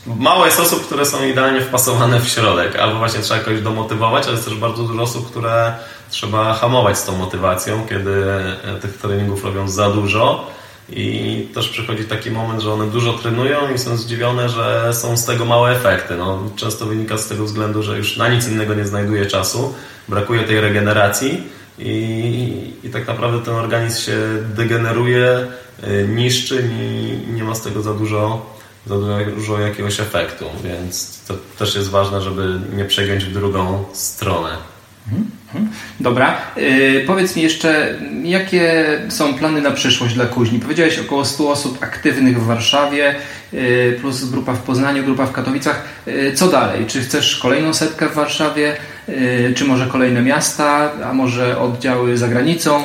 [0.07, 4.33] mało jest osób, które są idealnie wpasowane w środek, albo właśnie trzeba jakoś domotywować, ale
[4.33, 5.75] jest też bardzo dużo osób, które
[6.11, 8.25] trzeba hamować z tą motywacją, kiedy
[8.65, 10.47] e, tych treningów robią za dużo
[10.91, 15.25] i też przychodzi taki moment, że one dużo trenują i są zdziwione, że są z
[15.25, 16.17] tego małe efekty.
[16.17, 19.75] No, często wynika z tego względu, że już na nic innego nie znajduje czasu,
[20.09, 21.43] brakuje tej regeneracji
[21.79, 24.19] i, i tak naprawdę ten organizm się
[24.55, 25.47] degeneruje,
[25.85, 28.47] y, niszczy i nie ma z tego za dużo,
[28.87, 28.95] za
[29.37, 34.72] dużo jakiegoś efektu, więc to też jest ważne, żeby nie przegiąć w drugą stronę.
[35.07, 35.69] Mhm.
[36.01, 36.37] Dobra.
[36.57, 40.59] Yy, powiedz mi jeszcze, jakie są plany na przyszłość dla Kuźni?
[40.59, 43.15] Powiedziałeś około 100 osób aktywnych w Warszawie,
[43.53, 45.85] yy, plus grupa w Poznaniu, grupa w Katowicach.
[46.07, 46.87] Yy, co dalej?
[46.87, 48.77] Czy chcesz kolejną setkę w Warszawie?
[49.09, 50.93] Y, czy może kolejne miasta?
[51.05, 52.85] A może oddziały za granicą?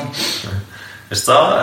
[1.10, 1.58] Wiesz co?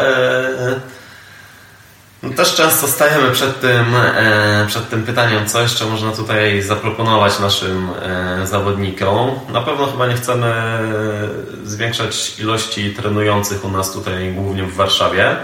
[2.25, 7.39] No też często stajemy przed tym, e, przed tym pytaniem, co jeszcze można tutaj zaproponować
[7.39, 9.31] naszym e, zawodnikom.
[9.53, 10.53] Na pewno chyba nie chcemy
[11.63, 15.35] zwiększać ilości trenujących u nas tutaj, głównie w Warszawie.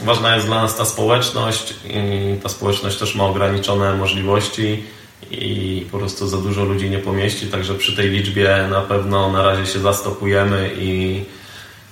[0.00, 4.84] Ważna jest dla nas ta społeczność i ta społeczność też ma ograniczone możliwości
[5.30, 9.42] i po prostu za dużo ludzi nie pomieści, także przy tej liczbie na pewno na
[9.42, 11.24] razie się zastopujemy i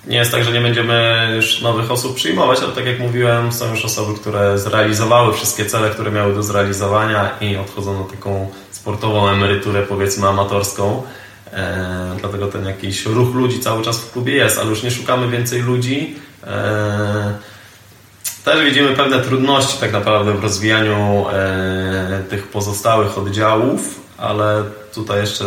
[0.06, 3.70] nie jest tak, że nie będziemy już nowych osób przyjmować, ale tak jak mówiłem, są
[3.70, 9.28] już osoby, które zrealizowały wszystkie cele, które miały do zrealizowania i odchodzą na taką sportową
[9.28, 11.02] emeryturę, powiedzmy amatorską.
[11.52, 15.28] E, dlatego ten jakiś ruch ludzi cały czas w klubie jest, ale już nie szukamy
[15.28, 16.14] więcej ludzi.
[16.46, 17.34] E,
[18.44, 24.64] też widzimy pewne trudności tak naprawdę w rozwijaniu e, tych pozostałych oddziałów, ale
[24.94, 25.44] tutaj jeszcze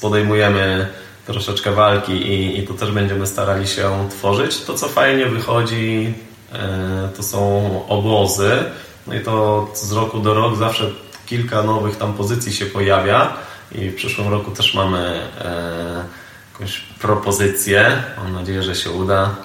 [0.00, 0.88] podejmujemy
[1.26, 4.60] troszeczkę walki i, i to też będziemy starali się tworzyć.
[4.60, 6.14] To, co fajnie wychodzi,
[6.52, 8.64] e, to są obozy.
[9.06, 10.90] No i to z roku do roku zawsze
[11.26, 13.32] kilka nowych tam pozycji się pojawia
[13.72, 16.04] i w przyszłym roku też mamy e,
[16.52, 18.02] jakąś propozycję.
[18.18, 19.36] Mam nadzieję, że się uda.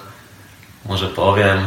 [0.86, 1.58] Może powiem,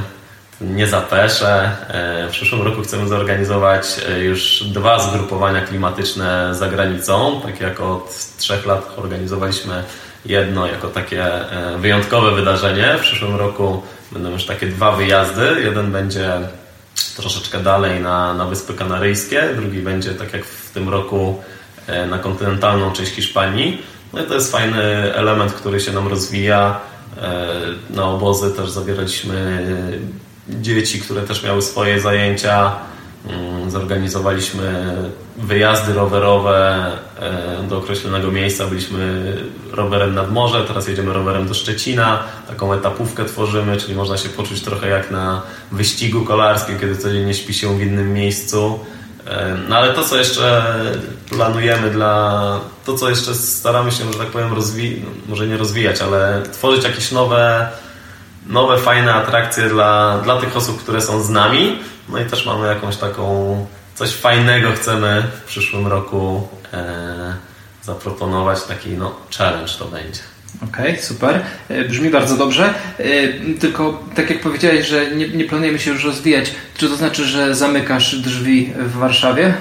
[0.62, 1.72] nie zapeszę.
[1.88, 3.86] E, w przyszłym roku chcemy zorganizować
[4.22, 7.42] już dwa zgrupowania klimatyczne za granicą.
[7.46, 9.84] Tak jak od trzech lat organizowaliśmy
[10.26, 12.96] jedno jako takie e, wyjątkowe wydarzenie.
[12.98, 15.62] W przyszłym roku będą już takie dwa wyjazdy.
[15.64, 16.40] Jeden będzie
[17.16, 21.44] troszeczkę dalej na, na Wyspy Kanaryjskie, drugi będzie tak jak w tym roku
[21.88, 23.82] e, na kontynentalną część Hiszpanii.
[24.14, 26.80] No i to jest fajny element, który się nam rozwija.
[27.22, 27.48] E,
[27.90, 29.68] na obozy też zabieraliśmy
[30.50, 32.76] dzieci, które też miały swoje zajęcia
[33.30, 34.96] Mm, zorganizowaliśmy
[35.38, 36.88] wyjazdy rowerowe
[37.20, 38.68] e, do określonego miejsca.
[38.68, 39.38] Byliśmy
[39.72, 42.24] rowerem nad morze, teraz jedziemy rowerem do Szczecina.
[42.48, 47.54] Taką etapówkę tworzymy, czyli można się poczuć trochę jak na wyścigu kolarskim, kiedy codziennie śpi
[47.54, 48.80] się w innym miejscu.
[49.28, 50.76] E, no ale to, co jeszcze
[51.30, 52.60] planujemy dla...
[52.86, 56.84] To, co jeszcze staramy się, że tak powiem, rozwijać, no, może nie rozwijać, ale tworzyć
[56.84, 57.70] jakieś nowe
[58.46, 61.80] nowe, fajne atrakcje dla, dla tych osób, które są z nami.
[62.10, 67.36] No i też mamy jakąś taką, coś fajnego chcemy w przyszłym roku e,
[67.84, 68.64] zaproponować.
[68.64, 70.20] Taki no, challenge to będzie.
[70.70, 71.42] Okej, okay, super.
[71.70, 72.74] E, brzmi bardzo dobrze.
[72.98, 73.04] E,
[73.60, 77.56] tylko tak jak powiedziałeś, że nie, nie, planujemy się już rozwijać, czy to znaczy, że
[77.56, 79.54] zamykasz drzwi w Warszawie?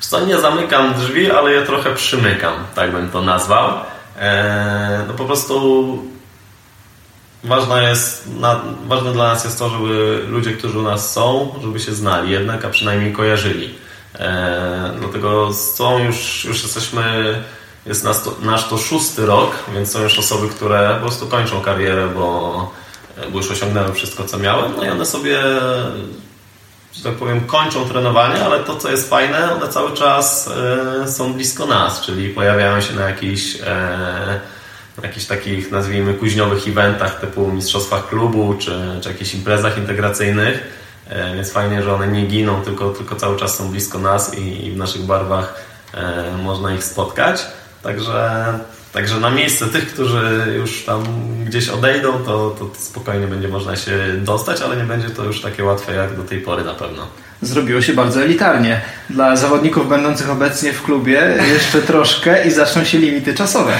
[0.00, 3.70] Co nie zamykam drzwi, ale je trochę przymykam, tak bym to nazwał.
[4.18, 5.98] E, no po prostu
[7.44, 11.80] ważne jest, na, ważne dla nas jest to, żeby ludzie, którzy u nas są, żeby
[11.80, 13.74] się znali jednak, a przynajmniej kojarzyli.
[14.18, 17.34] E, dlatego całą już, już jesteśmy
[17.86, 21.60] jest nasz to, nasz to szósty rok, więc są już osoby, które po prostu kończą
[21.60, 22.70] karierę, bo,
[23.32, 25.38] bo już osiągnęły wszystko, co miały, no i one sobie
[26.92, 30.50] że tak powiem, kończą trenowanie, ale to, co jest fajne, one cały czas
[31.04, 34.40] e, są blisko nas, czyli pojawiają się na jakichś, e,
[35.02, 40.62] jakichś takich, nazwijmy, kuźniowych eventach typu mistrzostwach klubu, czy, czy jakichś imprezach integracyjnych,
[41.08, 44.66] e, więc fajnie, że one nie giną, tylko, tylko cały czas są blisko nas i,
[44.66, 45.54] i w naszych barwach
[45.94, 47.46] e, można ich spotkać.
[47.82, 48.58] Także
[48.92, 51.04] Także na miejsce tych, którzy już tam
[51.46, 55.64] gdzieś odejdą, to, to spokojnie będzie można się dostać, ale nie będzie to już takie
[55.64, 57.06] łatwe jak do tej pory na pewno.
[57.42, 58.80] Zrobiło się bardzo elitarnie.
[59.10, 63.72] Dla zawodników będących obecnie w klubie jeszcze troszkę i zaczną się limity czasowe.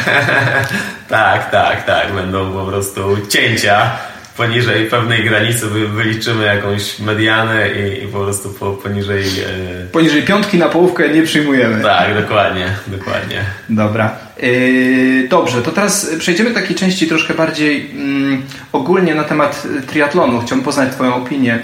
[1.08, 2.12] tak, tak, tak.
[2.12, 3.90] Będą po prostu cięcia
[4.36, 9.22] poniżej pewnej granicy wyliczymy jakąś medianę i, i po prostu po, poniżej...
[9.22, 9.86] E...
[9.92, 11.82] Poniżej piątki na połówkę nie przyjmujemy.
[11.82, 13.44] Tak, dokładnie, dokładnie.
[13.68, 14.16] Dobra.
[14.42, 18.42] Yy, dobrze, to teraz przejdziemy do takiej części troszkę bardziej mm,
[18.72, 20.40] ogólnie na temat triatlonu.
[20.40, 21.58] Chciałbym poznać Twoją opinię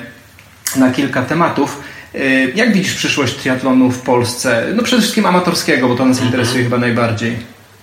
[0.76, 1.81] na kilka tematów.
[2.14, 4.66] Yy, jak widzisz przyszłość triatlonu w Polsce?
[4.74, 6.33] No przede wszystkim amatorskiego, bo to nas mm -hmm.
[6.33, 7.37] interesuje chyba najbardziej.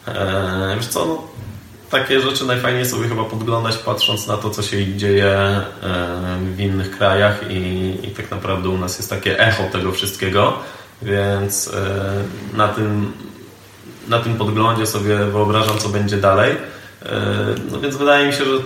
[0.07, 1.35] Eee, wiesz co, no
[1.89, 5.63] takie rzeczy najfajniej sobie chyba podglądać, patrząc na to, co się dzieje e,
[6.55, 10.59] w innych krajach i, i tak naprawdę u nas jest takie echo tego wszystkiego,
[11.01, 13.11] więc e, na tym,
[14.07, 16.55] na tym podglądzie sobie wyobrażam, co będzie dalej.
[17.05, 17.35] E,
[17.71, 18.57] no więc wydaje mi się, że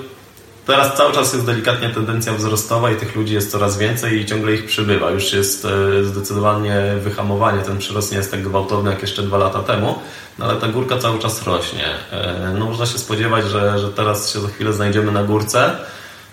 [0.69, 4.53] Teraz cały czas jest delikatnie tendencja wzrostowa i tych ludzi jest coraz więcej i ciągle
[4.53, 5.11] ich przybywa.
[5.11, 9.63] Już jest e, zdecydowanie wyhamowanie, ten przyrost nie jest tak gwałtowny jak jeszcze dwa lata
[9.63, 9.95] temu,
[10.39, 11.85] no ale ta górka cały czas rośnie.
[12.11, 15.75] E, no można się spodziewać, że, że teraz się za chwilę znajdziemy na górce.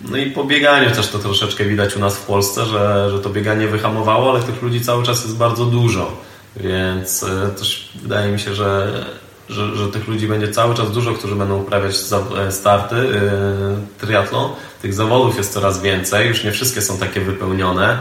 [0.00, 3.30] No i po bieganiu też to troszeczkę widać u nas w Polsce, że, że to
[3.30, 6.12] bieganie wyhamowało, ale tych ludzi cały czas jest bardzo dużo.
[6.56, 9.04] Więc e, też wydaje mi się, że
[9.48, 11.94] że, że tych ludzi będzie cały czas dużo, którzy będą uprawiać
[12.38, 14.50] e, starty, yy, triatlon.
[14.82, 17.98] Tych zawodów jest coraz więcej, już nie wszystkie są takie wypełnione,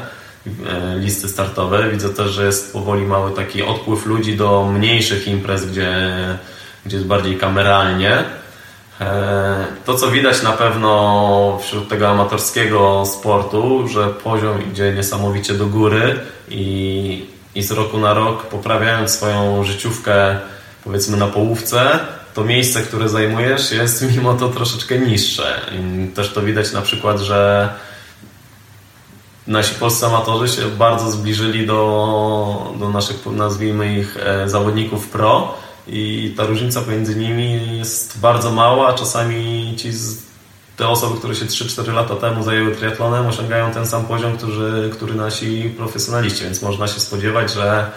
[0.95, 1.89] listy startowe.
[1.91, 6.07] Widzę też, że jest powoli mały taki odpływ ludzi do mniejszych imprez, gdzie,
[6.85, 8.23] gdzie jest bardziej kameralnie.
[9.85, 16.19] To, co widać na pewno wśród tego amatorskiego sportu, że poziom idzie niesamowicie do góry
[16.49, 20.39] i, i z roku na rok poprawiając swoją życiówkę
[20.83, 21.99] powiedzmy na połówce,
[22.33, 25.61] to miejsce, które zajmujesz jest mimo to troszeczkę niższe.
[25.71, 27.69] I też to widać na przykład, że
[29.47, 36.33] nasi polscy amatorzy się bardzo zbliżyli do, do naszych, nazwijmy ich, e, zawodników pro i
[36.37, 39.91] ta różnica pomiędzy nimi jest bardzo mała, czasami ci
[40.77, 45.15] te osoby, które się 3-4 lata temu zajęły triatlonem, osiągają ten sam poziom, który, który
[45.15, 47.91] nasi profesjonaliści, więc można się spodziewać, że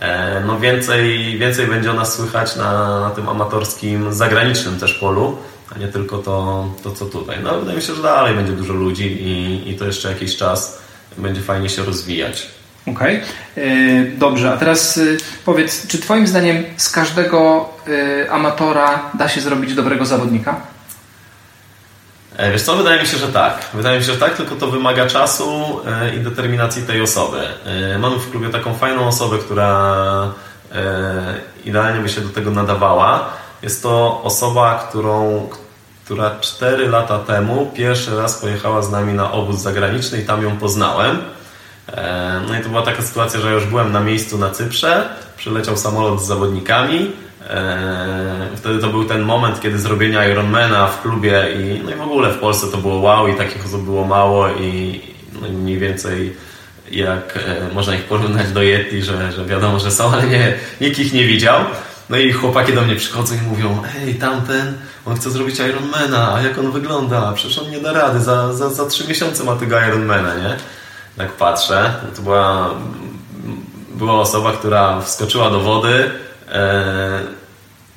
[0.00, 5.38] E, no więcej, więcej będzie o nas słychać na, na tym amatorskim, zagranicznym też polu,
[5.76, 7.36] a nie tylko to, to co tutaj.
[7.42, 10.78] No wydaje mi się, że dalej będzie dużo ludzi i, i to jeszcze jakiś czas
[11.18, 12.48] będzie fajnie się rozwijać.
[12.86, 13.64] Okej, okay.
[13.64, 14.52] E, dobrze.
[14.52, 15.02] A teraz e,
[15.44, 17.68] powiedz, czy Twoim zdaniem z każdego
[18.30, 20.60] amatora da się zrobić dobrego zawodnika?
[22.36, 23.68] E, wiesz co, wydaje mi się, że tak.
[23.74, 27.40] Wydaje mi się, że tak, tylko to wymaga czasu e, i determinacji tej osoby.
[27.94, 29.96] E, mamy w klubie taką fajną osobę, która
[31.64, 33.28] idealnie by się do tego nadawała.
[33.62, 35.48] Jest to osoba, którą,
[36.04, 40.56] która 4 lata temu pierwszy raz pojechała z nami na obóz zagraniczny i tam ją
[40.56, 41.18] poznałem.
[42.48, 46.22] No i to była taka sytuacja, że już byłem na miejscu na Cyprze, przyleciał samolot
[46.22, 47.12] z zawodnikami,
[48.56, 52.32] wtedy to był ten moment, kiedy zrobienia Ironmana w klubie i, no i w ogóle
[52.32, 55.00] w Polsce to było wow i takich osób było mało i
[55.42, 56.36] no mniej więcej
[56.90, 60.98] jak e, można ich porównać do Yeti, że, że wiadomo, że są, ale nie, nikt
[60.98, 61.60] ich nie widział.
[62.10, 64.74] No i chłopaki do mnie przychodzą i mówią, hej, tamten,
[65.06, 67.32] on chce zrobić Ironmana, a jak on wygląda?
[67.32, 70.56] Przecież on nie da rady, za, za, za trzy miesiące ma tego Ironmana, nie?
[71.16, 72.70] Tak patrzę, to była,
[73.94, 76.25] była osoba, która wskoczyła do wody, E,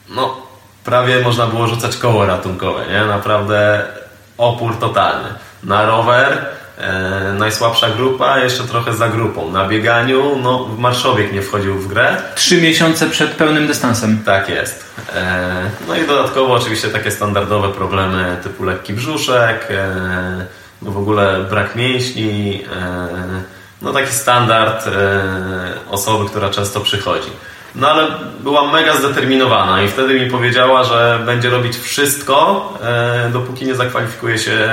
[0.10, 0.38] no,
[0.86, 3.06] prawie można było rzucać koło ratunkowe, nie?
[3.06, 3.86] Naprawdę
[4.38, 5.30] opór totalny.
[5.64, 6.46] Na rower
[6.78, 9.52] e, najsłabsza grupa, jeszcze trochę za grupą.
[9.52, 12.18] Na bieganiu, no, Marszowiek nie wchodził w grę.
[12.36, 14.24] Trzy miesiące przed pełnym dystansem.
[14.26, 14.86] Tak jest.
[15.16, 20.46] E, no i dodatkowo oczywiście takie standardowe problemy typu lekki brzuszek, e,
[20.82, 23.08] no w ogóle brak mięśni, e,
[23.82, 24.92] no taki standard e,
[25.90, 27.30] osoby, która często przychodzi.
[27.76, 28.08] No ale
[28.40, 34.38] była mega zdeterminowana i wtedy mi powiedziała, że będzie robić wszystko, e, dopóki nie zakwalifikuje
[34.38, 34.68] się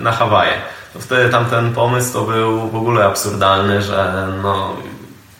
[0.00, 0.52] na Hawaje.
[0.98, 4.76] Wtedy tamten pomysł to był w ogóle absurdalny, że no,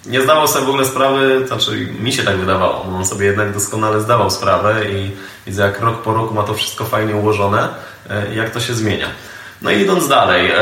[0.06, 4.00] nie zdawał sobie w ogóle sprawy, znaczy mi się tak wydawało, on sobie jednak doskonale
[4.00, 5.10] zdawał sprawę i
[5.46, 7.68] widzę jak rok po roku ma to wszystko fajnie ułożone,
[8.34, 9.06] jak to się zmienia.
[9.62, 10.52] No i idąc dalej,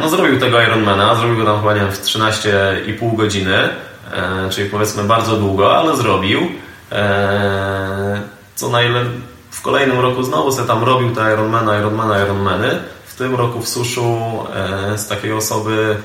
[0.00, 3.68] no zrobił tego Ironmana, zrobił go tam chyba nie wiem, w 13,5 godziny,
[4.50, 6.40] czyli powiedzmy bardzo długo, ale zrobił.
[8.54, 12.78] Co najlepiej w kolejnym roku znowu sobie tam robił te Ironmana, Ironmana, Ironmany.
[13.06, 14.18] W tym roku w suszu
[14.54, 15.96] e, z takiej osoby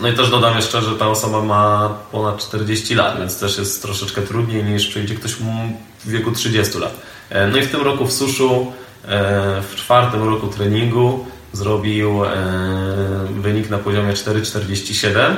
[0.00, 3.82] no i też dodam jeszcze, że ta osoba ma ponad 40 lat, więc też jest
[3.82, 5.32] troszeczkę trudniej niż przyjdzie ktoś
[6.04, 7.00] w wieku 30 lat.
[7.30, 8.72] E, no i w tym roku w suszu,
[9.04, 12.20] e, w czwartym roku treningu zrobił
[13.30, 15.36] wynik na poziomie 4,47 E,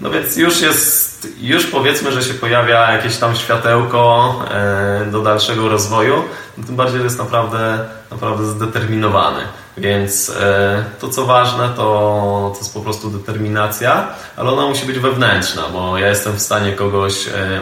[0.00, 5.68] no więc już jest, już powiedzmy, że się pojawia jakieś tam światełko e, do dalszego
[5.68, 6.24] rozwoju,
[6.58, 7.78] no tym bardziej jest naprawdę,
[8.10, 9.40] naprawdę zdeterminowany.
[9.76, 14.98] Więc e, to co ważne, to, to jest po prostu determinacja, ale ona musi być
[14.98, 17.14] wewnętrzna, bo ja jestem w stanie kogoś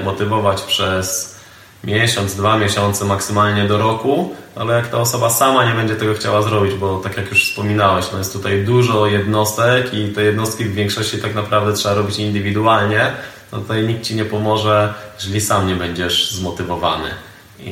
[0.05, 1.38] motywować przez
[1.85, 6.43] miesiąc, dwa miesiące, maksymalnie do roku, ale jak ta osoba sama nie będzie tego chciała
[6.43, 10.75] zrobić, bo tak jak już wspominałeś, no jest tutaj dużo jednostek i te jednostki w
[10.75, 13.13] większości tak naprawdę trzeba robić indywidualnie,
[13.53, 17.28] no tutaj nikt Ci nie pomoże, jeżeli sam nie będziesz zmotywowany.
[17.61, 17.71] I,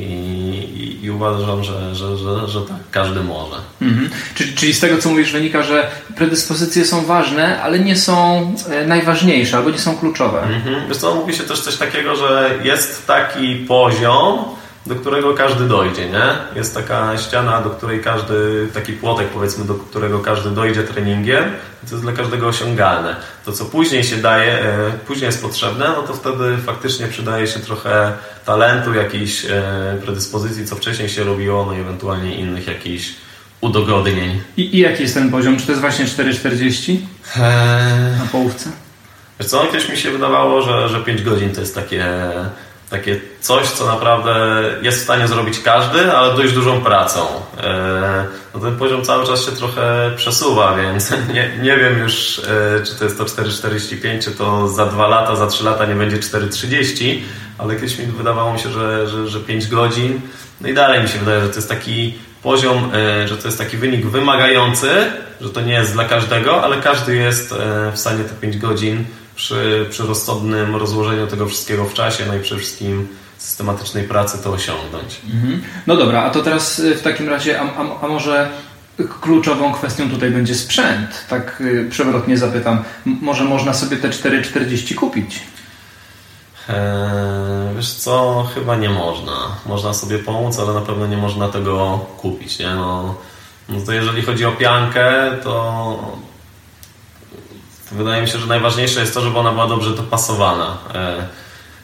[0.77, 3.57] i, i uważam, że, że, że, że tak, każdy może.
[3.83, 4.11] Mhm.
[4.35, 8.87] Czyli, czyli z tego, co mówisz, wynika, że predyspozycje są ważne, ale nie są e,
[8.87, 10.43] najważniejsze albo nie są kluczowe.
[10.43, 10.89] Mhm.
[10.89, 14.45] Wiesz co, mówi się też coś takiego, że jest taki poziom,
[14.87, 16.57] do którego każdy dojdzie, nie?
[16.57, 21.45] Jest taka ściana, do której każdy, taki płotek powiedzmy, do którego każdy dojdzie treningiem,
[21.89, 23.17] to jest dla każdego osiągalne.
[23.45, 27.61] To, co później się daje, e, później jest potrzebne, no to wtedy faktycznie przydaje się
[27.61, 28.13] trochę
[28.45, 33.15] talentu, jakiejś e, predyspozycji, co wcześniej się robiło, no i ewentualnie innych jakichś
[33.61, 34.41] udogodnień.
[34.57, 35.57] I, I jaki jest ten poziom?
[35.57, 38.19] Czy to jest właśnie 4,40 eee...
[38.19, 38.71] na połówce?
[39.41, 42.05] Wiesz co, kiedyś mi się wydawało, że, że 5 godzin to jest takie
[42.91, 44.35] takie coś, co naprawdę
[44.83, 47.21] jest w stanie zrobić każdy, ale dość dużą pracą.
[47.61, 48.25] E,
[48.55, 52.95] no ten poziom cały czas się trochę przesuwa, więc nie, nie wiem już, e, czy
[52.95, 57.21] to jest to 4,45, czy to za 2 lata, za 3 lata nie będzie 4,30,
[57.59, 60.21] ale kiedyś mi wydawało mi się, że, że, że 5 godzin.
[60.61, 63.59] No i dalej mi się wydaje, że to jest taki poziom, e, że to jest
[63.59, 64.91] taki wynik wymagający,
[65.41, 67.55] że to nie jest dla każdego, ale każdy jest
[67.93, 69.05] w stanie te 5 godzin
[69.37, 73.09] przy, przy rozsądnym rozłożeniu tego wszystkiego w czasie, no i przede wszystkim
[73.39, 75.21] systematycznej pracy to osiągnąć.
[75.35, 75.63] Mhm.
[75.87, 78.51] No dobra, a to teraz y, w takim razie, a, a, a może
[79.21, 81.27] kluczową kwestią tutaj będzie sprzęt?
[81.29, 85.41] Tak y, przewrotnie zapytam, może można sobie te 4,40 kupić?
[86.69, 89.33] Eee, wiesz co, chyba nie można.
[89.67, 92.59] Można sobie pomóc, ale na pewno nie można tego kupić.
[92.59, 92.75] Nie?
[92.75, 93.15] No,
[93.69, 96.19] no to jeżeli chodzi o piankę, to
[97.93, 100.79] Wydaje mi się, że najważniejsze jest to, żeby ona była dobrze dopasowana.
[100.95, 101.27] E,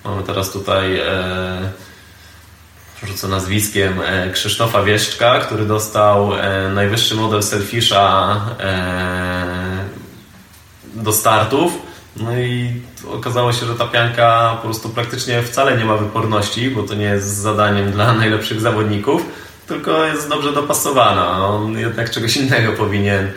[0.04, 1.70] mamy teraz tutaj e,
[3.06, 6.30] rzucę nazwiskiem e, Krzysztofa Wieszczka, który dostał
[6.74, 8.40] najwyższy model Selfisha
[10.94, 11.72] do startów.
[12.16, 12.80] No i
[13.12, 17.04] okazało się, że ta pianka po prostu praktycznie wcale nie ma wyporności, bo to nie
[17.04, 19.22] jest zadaniem dla najlepszych zawodników,
[19.66, 21.46] tylko jest dobrze dopasowana.
[21.46, 23.30] On jednak czegoś innego powinien,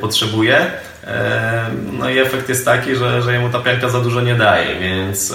[0.00, 0.70] potrzebuje.
[1.92, 5.34] No i efekt jest taki, że, że jemu ta pianka za dużo nie daje, więc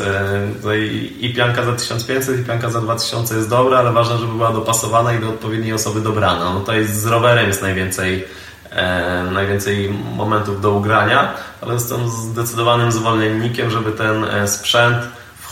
[1.20, 5.14] i pianka za 1500 i pianka za 2000 jest dobra, ale ważne, żeby była dopasowana
[5.14, 6.54] i do odpowiedniej osoby dobrana.
[6.54, 8.26] No to jest z rowerem jest najwięcej,
[9.32, 14.98] najwięcej momentów do ugrania, ale jestem zdecydowanym zwolennikiem, żeby ten e, sprzęt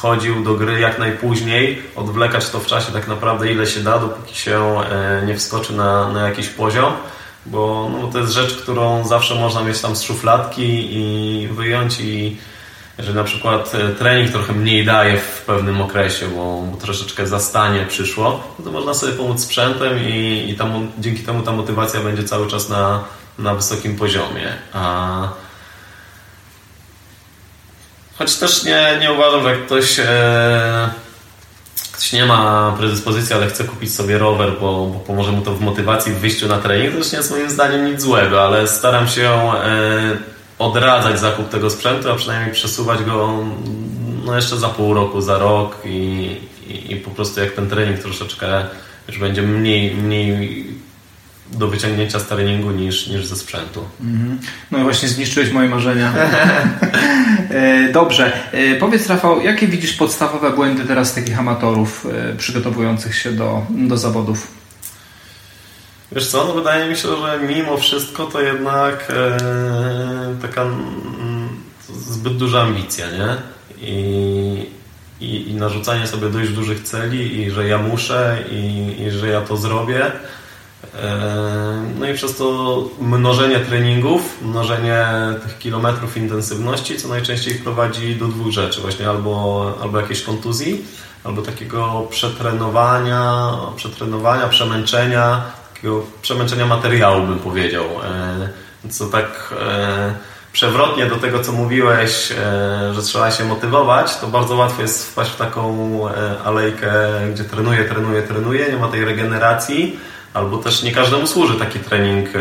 [0.06, 4.36] wchodził do gry jak najpóźniej, odwlekać to w czasie tak naprawdę ile się da, dopóki
[4.36, 6.94] się e, nie wskoczy na, na jakiś poziom
[7.46, 12.38] bo no, to jest rzecz, którą zawsze można mieć tam z szufladki i wyjąć i
[12.98, 17.86] jeżeli na przykład e, trening trochę mniej daje w pewnym okresie, bo, bo troszeczkę zastanie
[17.86, 22.24] przyszło, no to można sobie pomóc sprzętem i, i tam, dzięki temu ta motywacja będzie
[22.24, 23.04] cały czas na,
[23.40, 24.54] na wysokim poziomie.
[24.74, 25.45] A...
[28.18, 31.06] Choć też nie, nie uważam, że jak ktoś e
[31.96, 35.62] ktoś nie ma predyspozycji, ale chce kupić sobie rower, bo, bo pomoże mu to w
[35.62, 39.08] motywacji, w wyjściu na trening, to też nie jest moim zdaniem nic złego, ale staram
[39.08, 40.18] się e,
[40.60, 43.44] odradzać zakup tego sprzętu, a przynajmniej przesuwać go
[44.26, 46.38] no jeszcze za pół roku, za rok i,
[46.68, 48.66] i, i po prostu jak ten trening troszeczkę
[49.08, 50.68] już będzie mniej, mniej
[51.58, 53.84] do wyciągnięcia z treningu niż, niż ze sprzętu.
[54.02, 54.40] Mhm.
[54.72, 56.14] No i właśnie zniszczyłeś moje marzenia.
[57.50, 58.32] E, dobrze.
[58.52, 63.98] E, powiedz Rafał, jakie widzisz podstawowe błędy teraz takich amatorów e, przygotowujących się do, do
[63.98, 64.48] zawodów?
[66.12, 69.38] Wiesz co, no wydaje mi się, że mimo wszystko to jednak e,
[70.42, 70.66] taka
[71.90, 73.38] zbyt duża ambicja, nie?
[73.82, 74.70] I,
[75.22, 79.42] i, i narzucanie sobie dość dużych celi i że ja muszę i, i że ja
[79.42, 80.12] to zrobię.
[81.04, 85.06] E, no i przez to mnożenie treningów, mnożenie
[85.44, 90.86] tych kilometrów intensywności, co najczęściej prowadzi do dwóch rzeczy, właśnie albo, albo jakiejś kontuzji,
[91.24, 95.42] albo takiego przetrenowania, przetrenowania, przemęczenia,
[95.74, 97.84] takiego przemęczenia materiału bym powiedział.
[97.84, 100.14] E, co tak e,
[100.54, 102.34] przewrotnie do tego, co mówiłeś,
[102.92, 106.00] że trzeba się motywować, to bardzo łatwo jest wpaść w taką
[106.46, 106.92] alejkę,
[107.34, 110.00] gdzie trenuję, trenuję, trenuję, nie ma tej regeneracji,
[110.36, 112.40] Albo też nie każdemu służy taki trening e,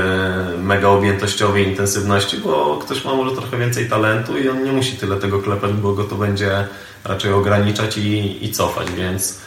[0.59, 5.17] mega objętościowy intensywności, bo ktoś ma może trochę więcej talentu i on nie musi tyle
[5.17, 6.67] tego klepać, bo go to będzie
[7.05, 9.39] raczej ograniczać i, i cofać, więc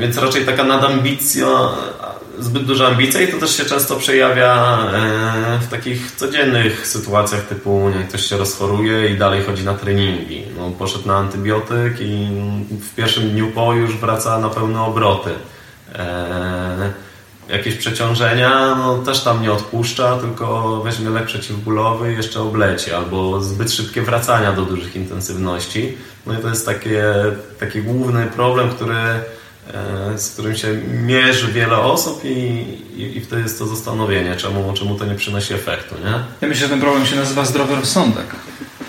[0.00, 1.46] więc raczej taka nadambicja,
[2.38, 7.90] zbyt duża ambicja i to też się często przejawia e, w takich codziennych sytuacjach typu
[7.98, 10.44] nie, ktoś się rozchoruje i dalej chodzi na treningi.
[10.56, 12.28] No, poszedł na antybiotyk i
[12.70, 15.30] w pierwszym dniu po już wraca na pełne obroty.
[15.94, 16.92] E,
[17.48, 23.42] jakieś przeciążenia, no też tam nie odpuszcza, tylko weźmie lek przeciwbólowy i jeszcze obleci, albo
[23.42, 25.96] zbyt szybkie wracania do dużych intensywności.
[26.26, 27.04] No i to jest takie,
[27.60, 30.68] taki główny problem, który, e, z którym się
[31.02, 32.28] mierzy wiele osób i,
[32.96, 35.94] i, i jest to zastanowienie, czemu, czemu to nie przynosi efektu.
[36.04, 36.24] Nie?
[36.40, 38.26] Ja myślę, że ten problem się nazywa zdrowy rozsądek.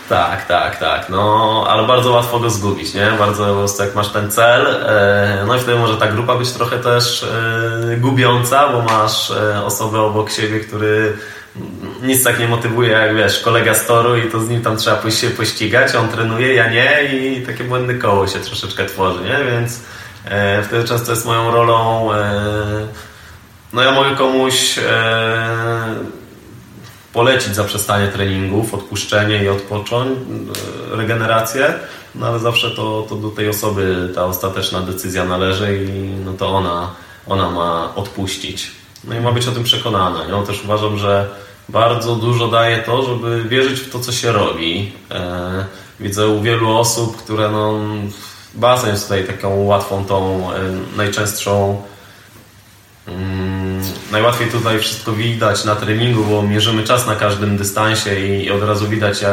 [0.10, 1.10] Tak, tak, tak.
[1.10, 3.12] No, ale bardzo łatwo go zgubić, nie?
[3.20, 6.52] Bardzo po prostu jak masz ten cel, e, no i wtedy może ta grupa być
[6.52, 11.18] trochę też e, gubiąca, bo masz e, osobę obok siebie, który
[12.02, 14.96] nic tak nie motywuje jak wiesz, kolega z toru i to z nim tam trzeba
[14.96, 19.52] pójść się pościgać, on trenuje, ja nie i takie błędne koło się troszeczkę tworzy, nie?
[19.52, 19.80] Więc
[20.64, 22.10] wtedy często jest moją rolą
[23.74, 24.80] no ja mogę komuś
[27.20, 31.74] polecić zaprzestanie treningów, odpuszczenie i odpocząć, e, regenerację,
[32.16, 36.50] no ale zawsze to, to do tej osoby ta ostateczna decyzja należy i no to
[36.50, 36.92] ona,
[37.28, 38.72] ona ma odpuścić.
[39.04, 40.20] No i ma być o tym przekonana.
[40.30, 41.30] Ja też uważam, że
[41.70, 44.92] bardzo dużo daje to, żeby wierzyć w to, co się robi.
[45.12, 45.66] E,
[46.00, 47.80] widzę u wielu osób, które no,
[48.56, 50.60] basen jest tutaj taką łatwą, tą e,
[50.98, 51.82] najczęstszą
[53.08, 53.39] mm,
[54.12, 58.88] najłatwiej tutaj wszystko widać na treningu, bo mierzymy czas na każdym dystansie i od razu
[58.88, 59.24] widać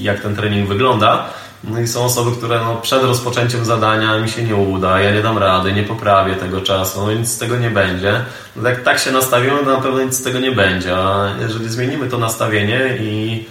[0.00, 1.30] jak ten trening wygląda.
[1.64, 5.22] No i są osoby, które no, przed rozpoczęciem zadania mi się nie uda, ja nie
[5.22, 8.24] dam rady, nie poprawię tego czasu, no nic z tego nie będzie.
[8.56, 10.96] No jak tak się nastawimy, to na pewno nic z tego nie będzie.
[10.96, 13.44] A jeżeli zmienimy to nastawienie i,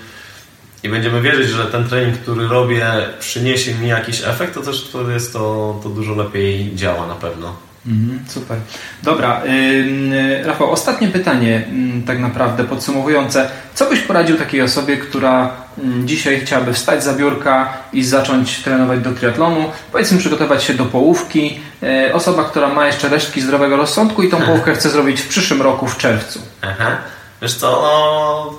[0.83, 5.13] i będziemy wierzyć, że ten trening, który robię, przyniesie mi jakiś efekt, to też wtedy
[5.13, 7.66] jest to, to dużo lepiej działa na pewno.
[7.87, 8.57] Mhm, super.
[9.03, 11.65] Dobra, yy, Rafał, ostatnie pytanie,
[11.95, 13.49] yy, tak naprawdę podsumowujące.
[13.73, 18.99] Co byś poradził takiej osobie, która yy, dzisiaj chciałaby wstać za biurka i zacząć trenować
[18.99, 24.23] do triatlonu, powiedzmy przygotować się do połówki, y, osoba, która ma jeszcze resztki zdrowego rozsądku
[24.23, 26.39] i tą połówkę chce zrobić w przyszłym roku w czerwcu?
[26.61, 26.97] Aha.
[27.41, 28.53] Wiesz co, no,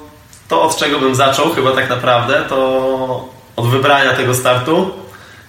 [0.48, 4.90] to od czego bym zaczął chyba tak naprawdę, to od wybrania tego startu.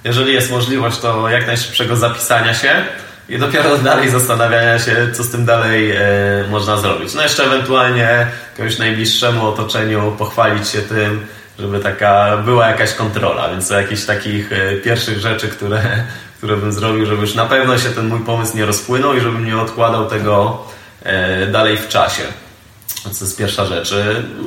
[0.03, 2.86] Jeżeli jest możliwość, to jak najszybszego zapisania się
[3.30, 5.99] i dopiero dalej zastanawiania się, co z tym dalej e,
[6.49, 7.13] można zrobić.
[7.13, 11.27] No jeszcze ewentualnie jakiemuś najbliższemu otoczeniu pochwalić się tym,
[11.59, 15.82] żeby taka była jakaś kontrola, więc jakichś takich e, pierwszych rzeczy, które,
[16.38, 19.45] które bym zrobił, żeby już na pewno się ten mój pomysł nie rozpłynął i żebym
[19.45, 20.63] nie odkładał tego
[21.03, 22.23] e, dalej w czasie.
[23.03, 23.93] To jest pierwsza rzecz.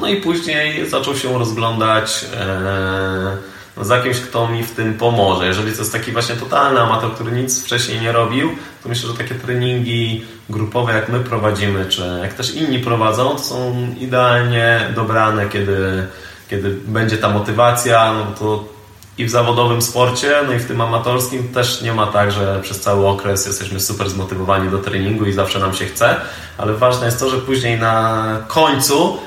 [0.00, 5.46] No i później zaczął się rozglądać e, no, za kimś, kto mi w tym pomoże.
[5.46, 8.50] Jeżeli to jest taki właśnie totalny amator, który nic wcześniej nie robił,
[8.82, 13.38] to myślę, że takie treningi grupowe, jak my prowadzimy, czy jak też inni prowadzą, to
[13.38, 16.06] są idealnie dobrane, kiedy,
[16.50, 18.72] kiedy będzie ta motywacja, no to
[19.18, 22.80] i w zawodowym sporcie, no i w tym amatorskim też nie ma tak, że przez
[22.80, 26.16] cały okres jesteśmy super zmotywowani do treningu i zawsze nam się chce,
[26.58, 29.18] ale ważne jest to, że później na końcu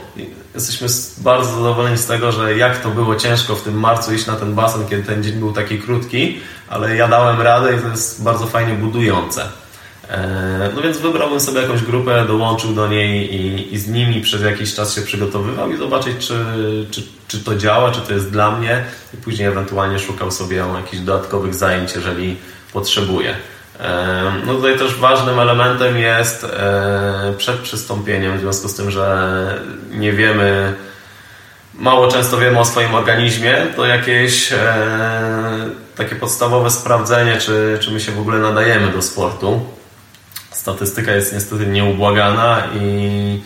[0.55, 0.87] jesteśmy
[1.17, 4.55] bardzo zadowoleni z tego, że jak to było ciężko w tym marcu iść na ten
[4.55, 6.39] basen, kiedy ten dzień był taki krótki,
[6.69, 9.49] ale ja dałem radę i to jest bardzo fajnie budujące.
[10.09, 14.41] E, no więc wybrałbym sobie jakąś grupę, dołączył do niej i, i z nimi przez
[14.41, 16.45] jakiś czas się przygotowywał i zobaczyć, czy,
[16.91, 18.83] czy, czy to działa, czy to jest dla mnie
[19.13, 22.37] i później ewentualnie szukał sobie jakichś dodatkowych zajęć, jeżeli
[22.73, 23.35] potrzebuję.
[24.45, 29.59] No tutaj też ważnym elementem jest e, przed przystąpieniem, w związku z tym, że
[29.91, 30.73] nie wiemy,
[31.73, 34.57] mało często wiemy o swoim organizmie, to jakieś e,
[35.95, 39.65] takie podstawowe sprawdzenie, czy, czy my się w ogóle nadajemy do sportu.
[40.51, 43.41] Statystyka jest niestety nieubłagana i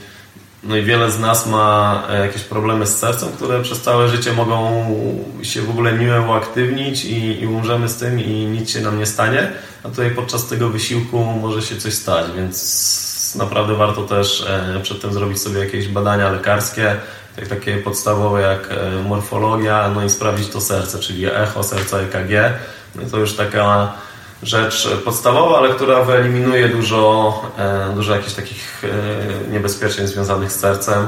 [0.64, 4.34] No i wiele z nas ma e, jakieś problemy z sercem, które przez całe życie
[4.34, 4.86] mogą
[5.42, 9.06] się w ogóle nie uaktywnić i, i umrzemy z tym i nic się nam nie
[9.06, 9.52] stanie,
[9.84, 15.02] a tutaj podczas tego wysiłku może się coś stać, więc naprawdę warto też e, przed
[15.02, 16.96] tym zrobić sobie jakieś badania lekarskie,
[17.36, 22.54] tak takie podstawowe jak e, morfologia, no i sprawdzić to serce, czyli echo serca EKG.
[22.96, 23.94] No to już taka
[24.44, 31.08] rzecz podstawowa, ale która wyeliminuje dużo, e, dużo jakichś takich e, niebezpieczeń związanych z sercem.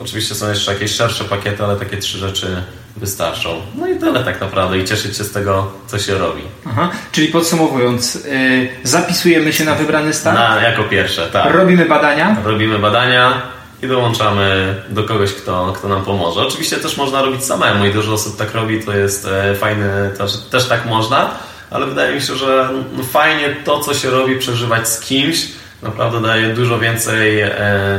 [0.00, 2.62] Oczywiście są jeszcze jakieś szersze pakiety, ale takie trzy rzeczy
[2.96, 3.62] wystarczą.
[3.74, 6.42] No i tyle tak naprawdę i cieszyć się z tego, co się robi.
[6.66, 10.34] Aha, czyli podsumowując, yy, zapisujemy się na wybrany stan?
[10.34, 11.54] Na, jako pierwsze, tak.
[11.54, 12.36] Robimy badania?
[12.44, 13.42] Robimy badania
[13.82, 16.40] i dołączamy do kogoś, kto, kto nam pomoże.
[16.40, 19.28] Oczywiście też można robić samemu i dużo osób tak robi, to jest
[19.60, 21.30] fajne, też, też tak można
[21.70, 22.68] ale wydaje mi się, że
[23.12, 25.46] fajnie to, co się robi, przeżywać z kimś,
[25.82, 27.50] naprawdę daje dużo więcej, e,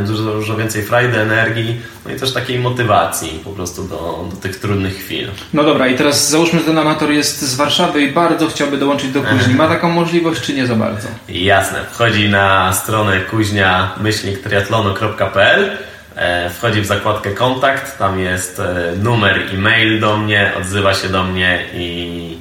[0.07, 4.59] dużo, dużo więcej frajdy, energii, no i też takiej motywacji po prostu do, do tych
[4.59, 5.28] trudnych chwil.
[5.53, 9.11] No dobra, i teraz załóżmy, że ten amator jest z Warszawy i bardzo chciałby dołączyć
[9.11, 9.55] do kuźni.
[9.55, 11.07] Ma taką możliwość, czy nie za bardzo?
[11.30, 11.80] Jasne.
[11.91, 15.78] Wchodzi na stronę kuźnia-triatlonu.pl
[16.15, 21.24] e, Wchodzi w zakładkę kontakt, tam jest e, numer e-mail do mnie, odzywa się do
[21.24, 22.38] mnie i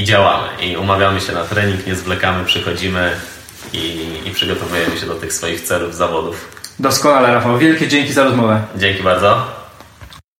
[0.00, 0.48] i działamy.
[0.62, 3.10] I umawiamy się na trening, nie zwlekamy, przychodzimy
[3.72, 6.48] i, i przygotowujemy się do tych swoich celów, zawodów.
[6.78, 7.58] Doskonale, Rafał.
[7.58, 8.62] Wielkie dzięki za rozmowę.
[8.76, 9.59] Dzięki bardzo.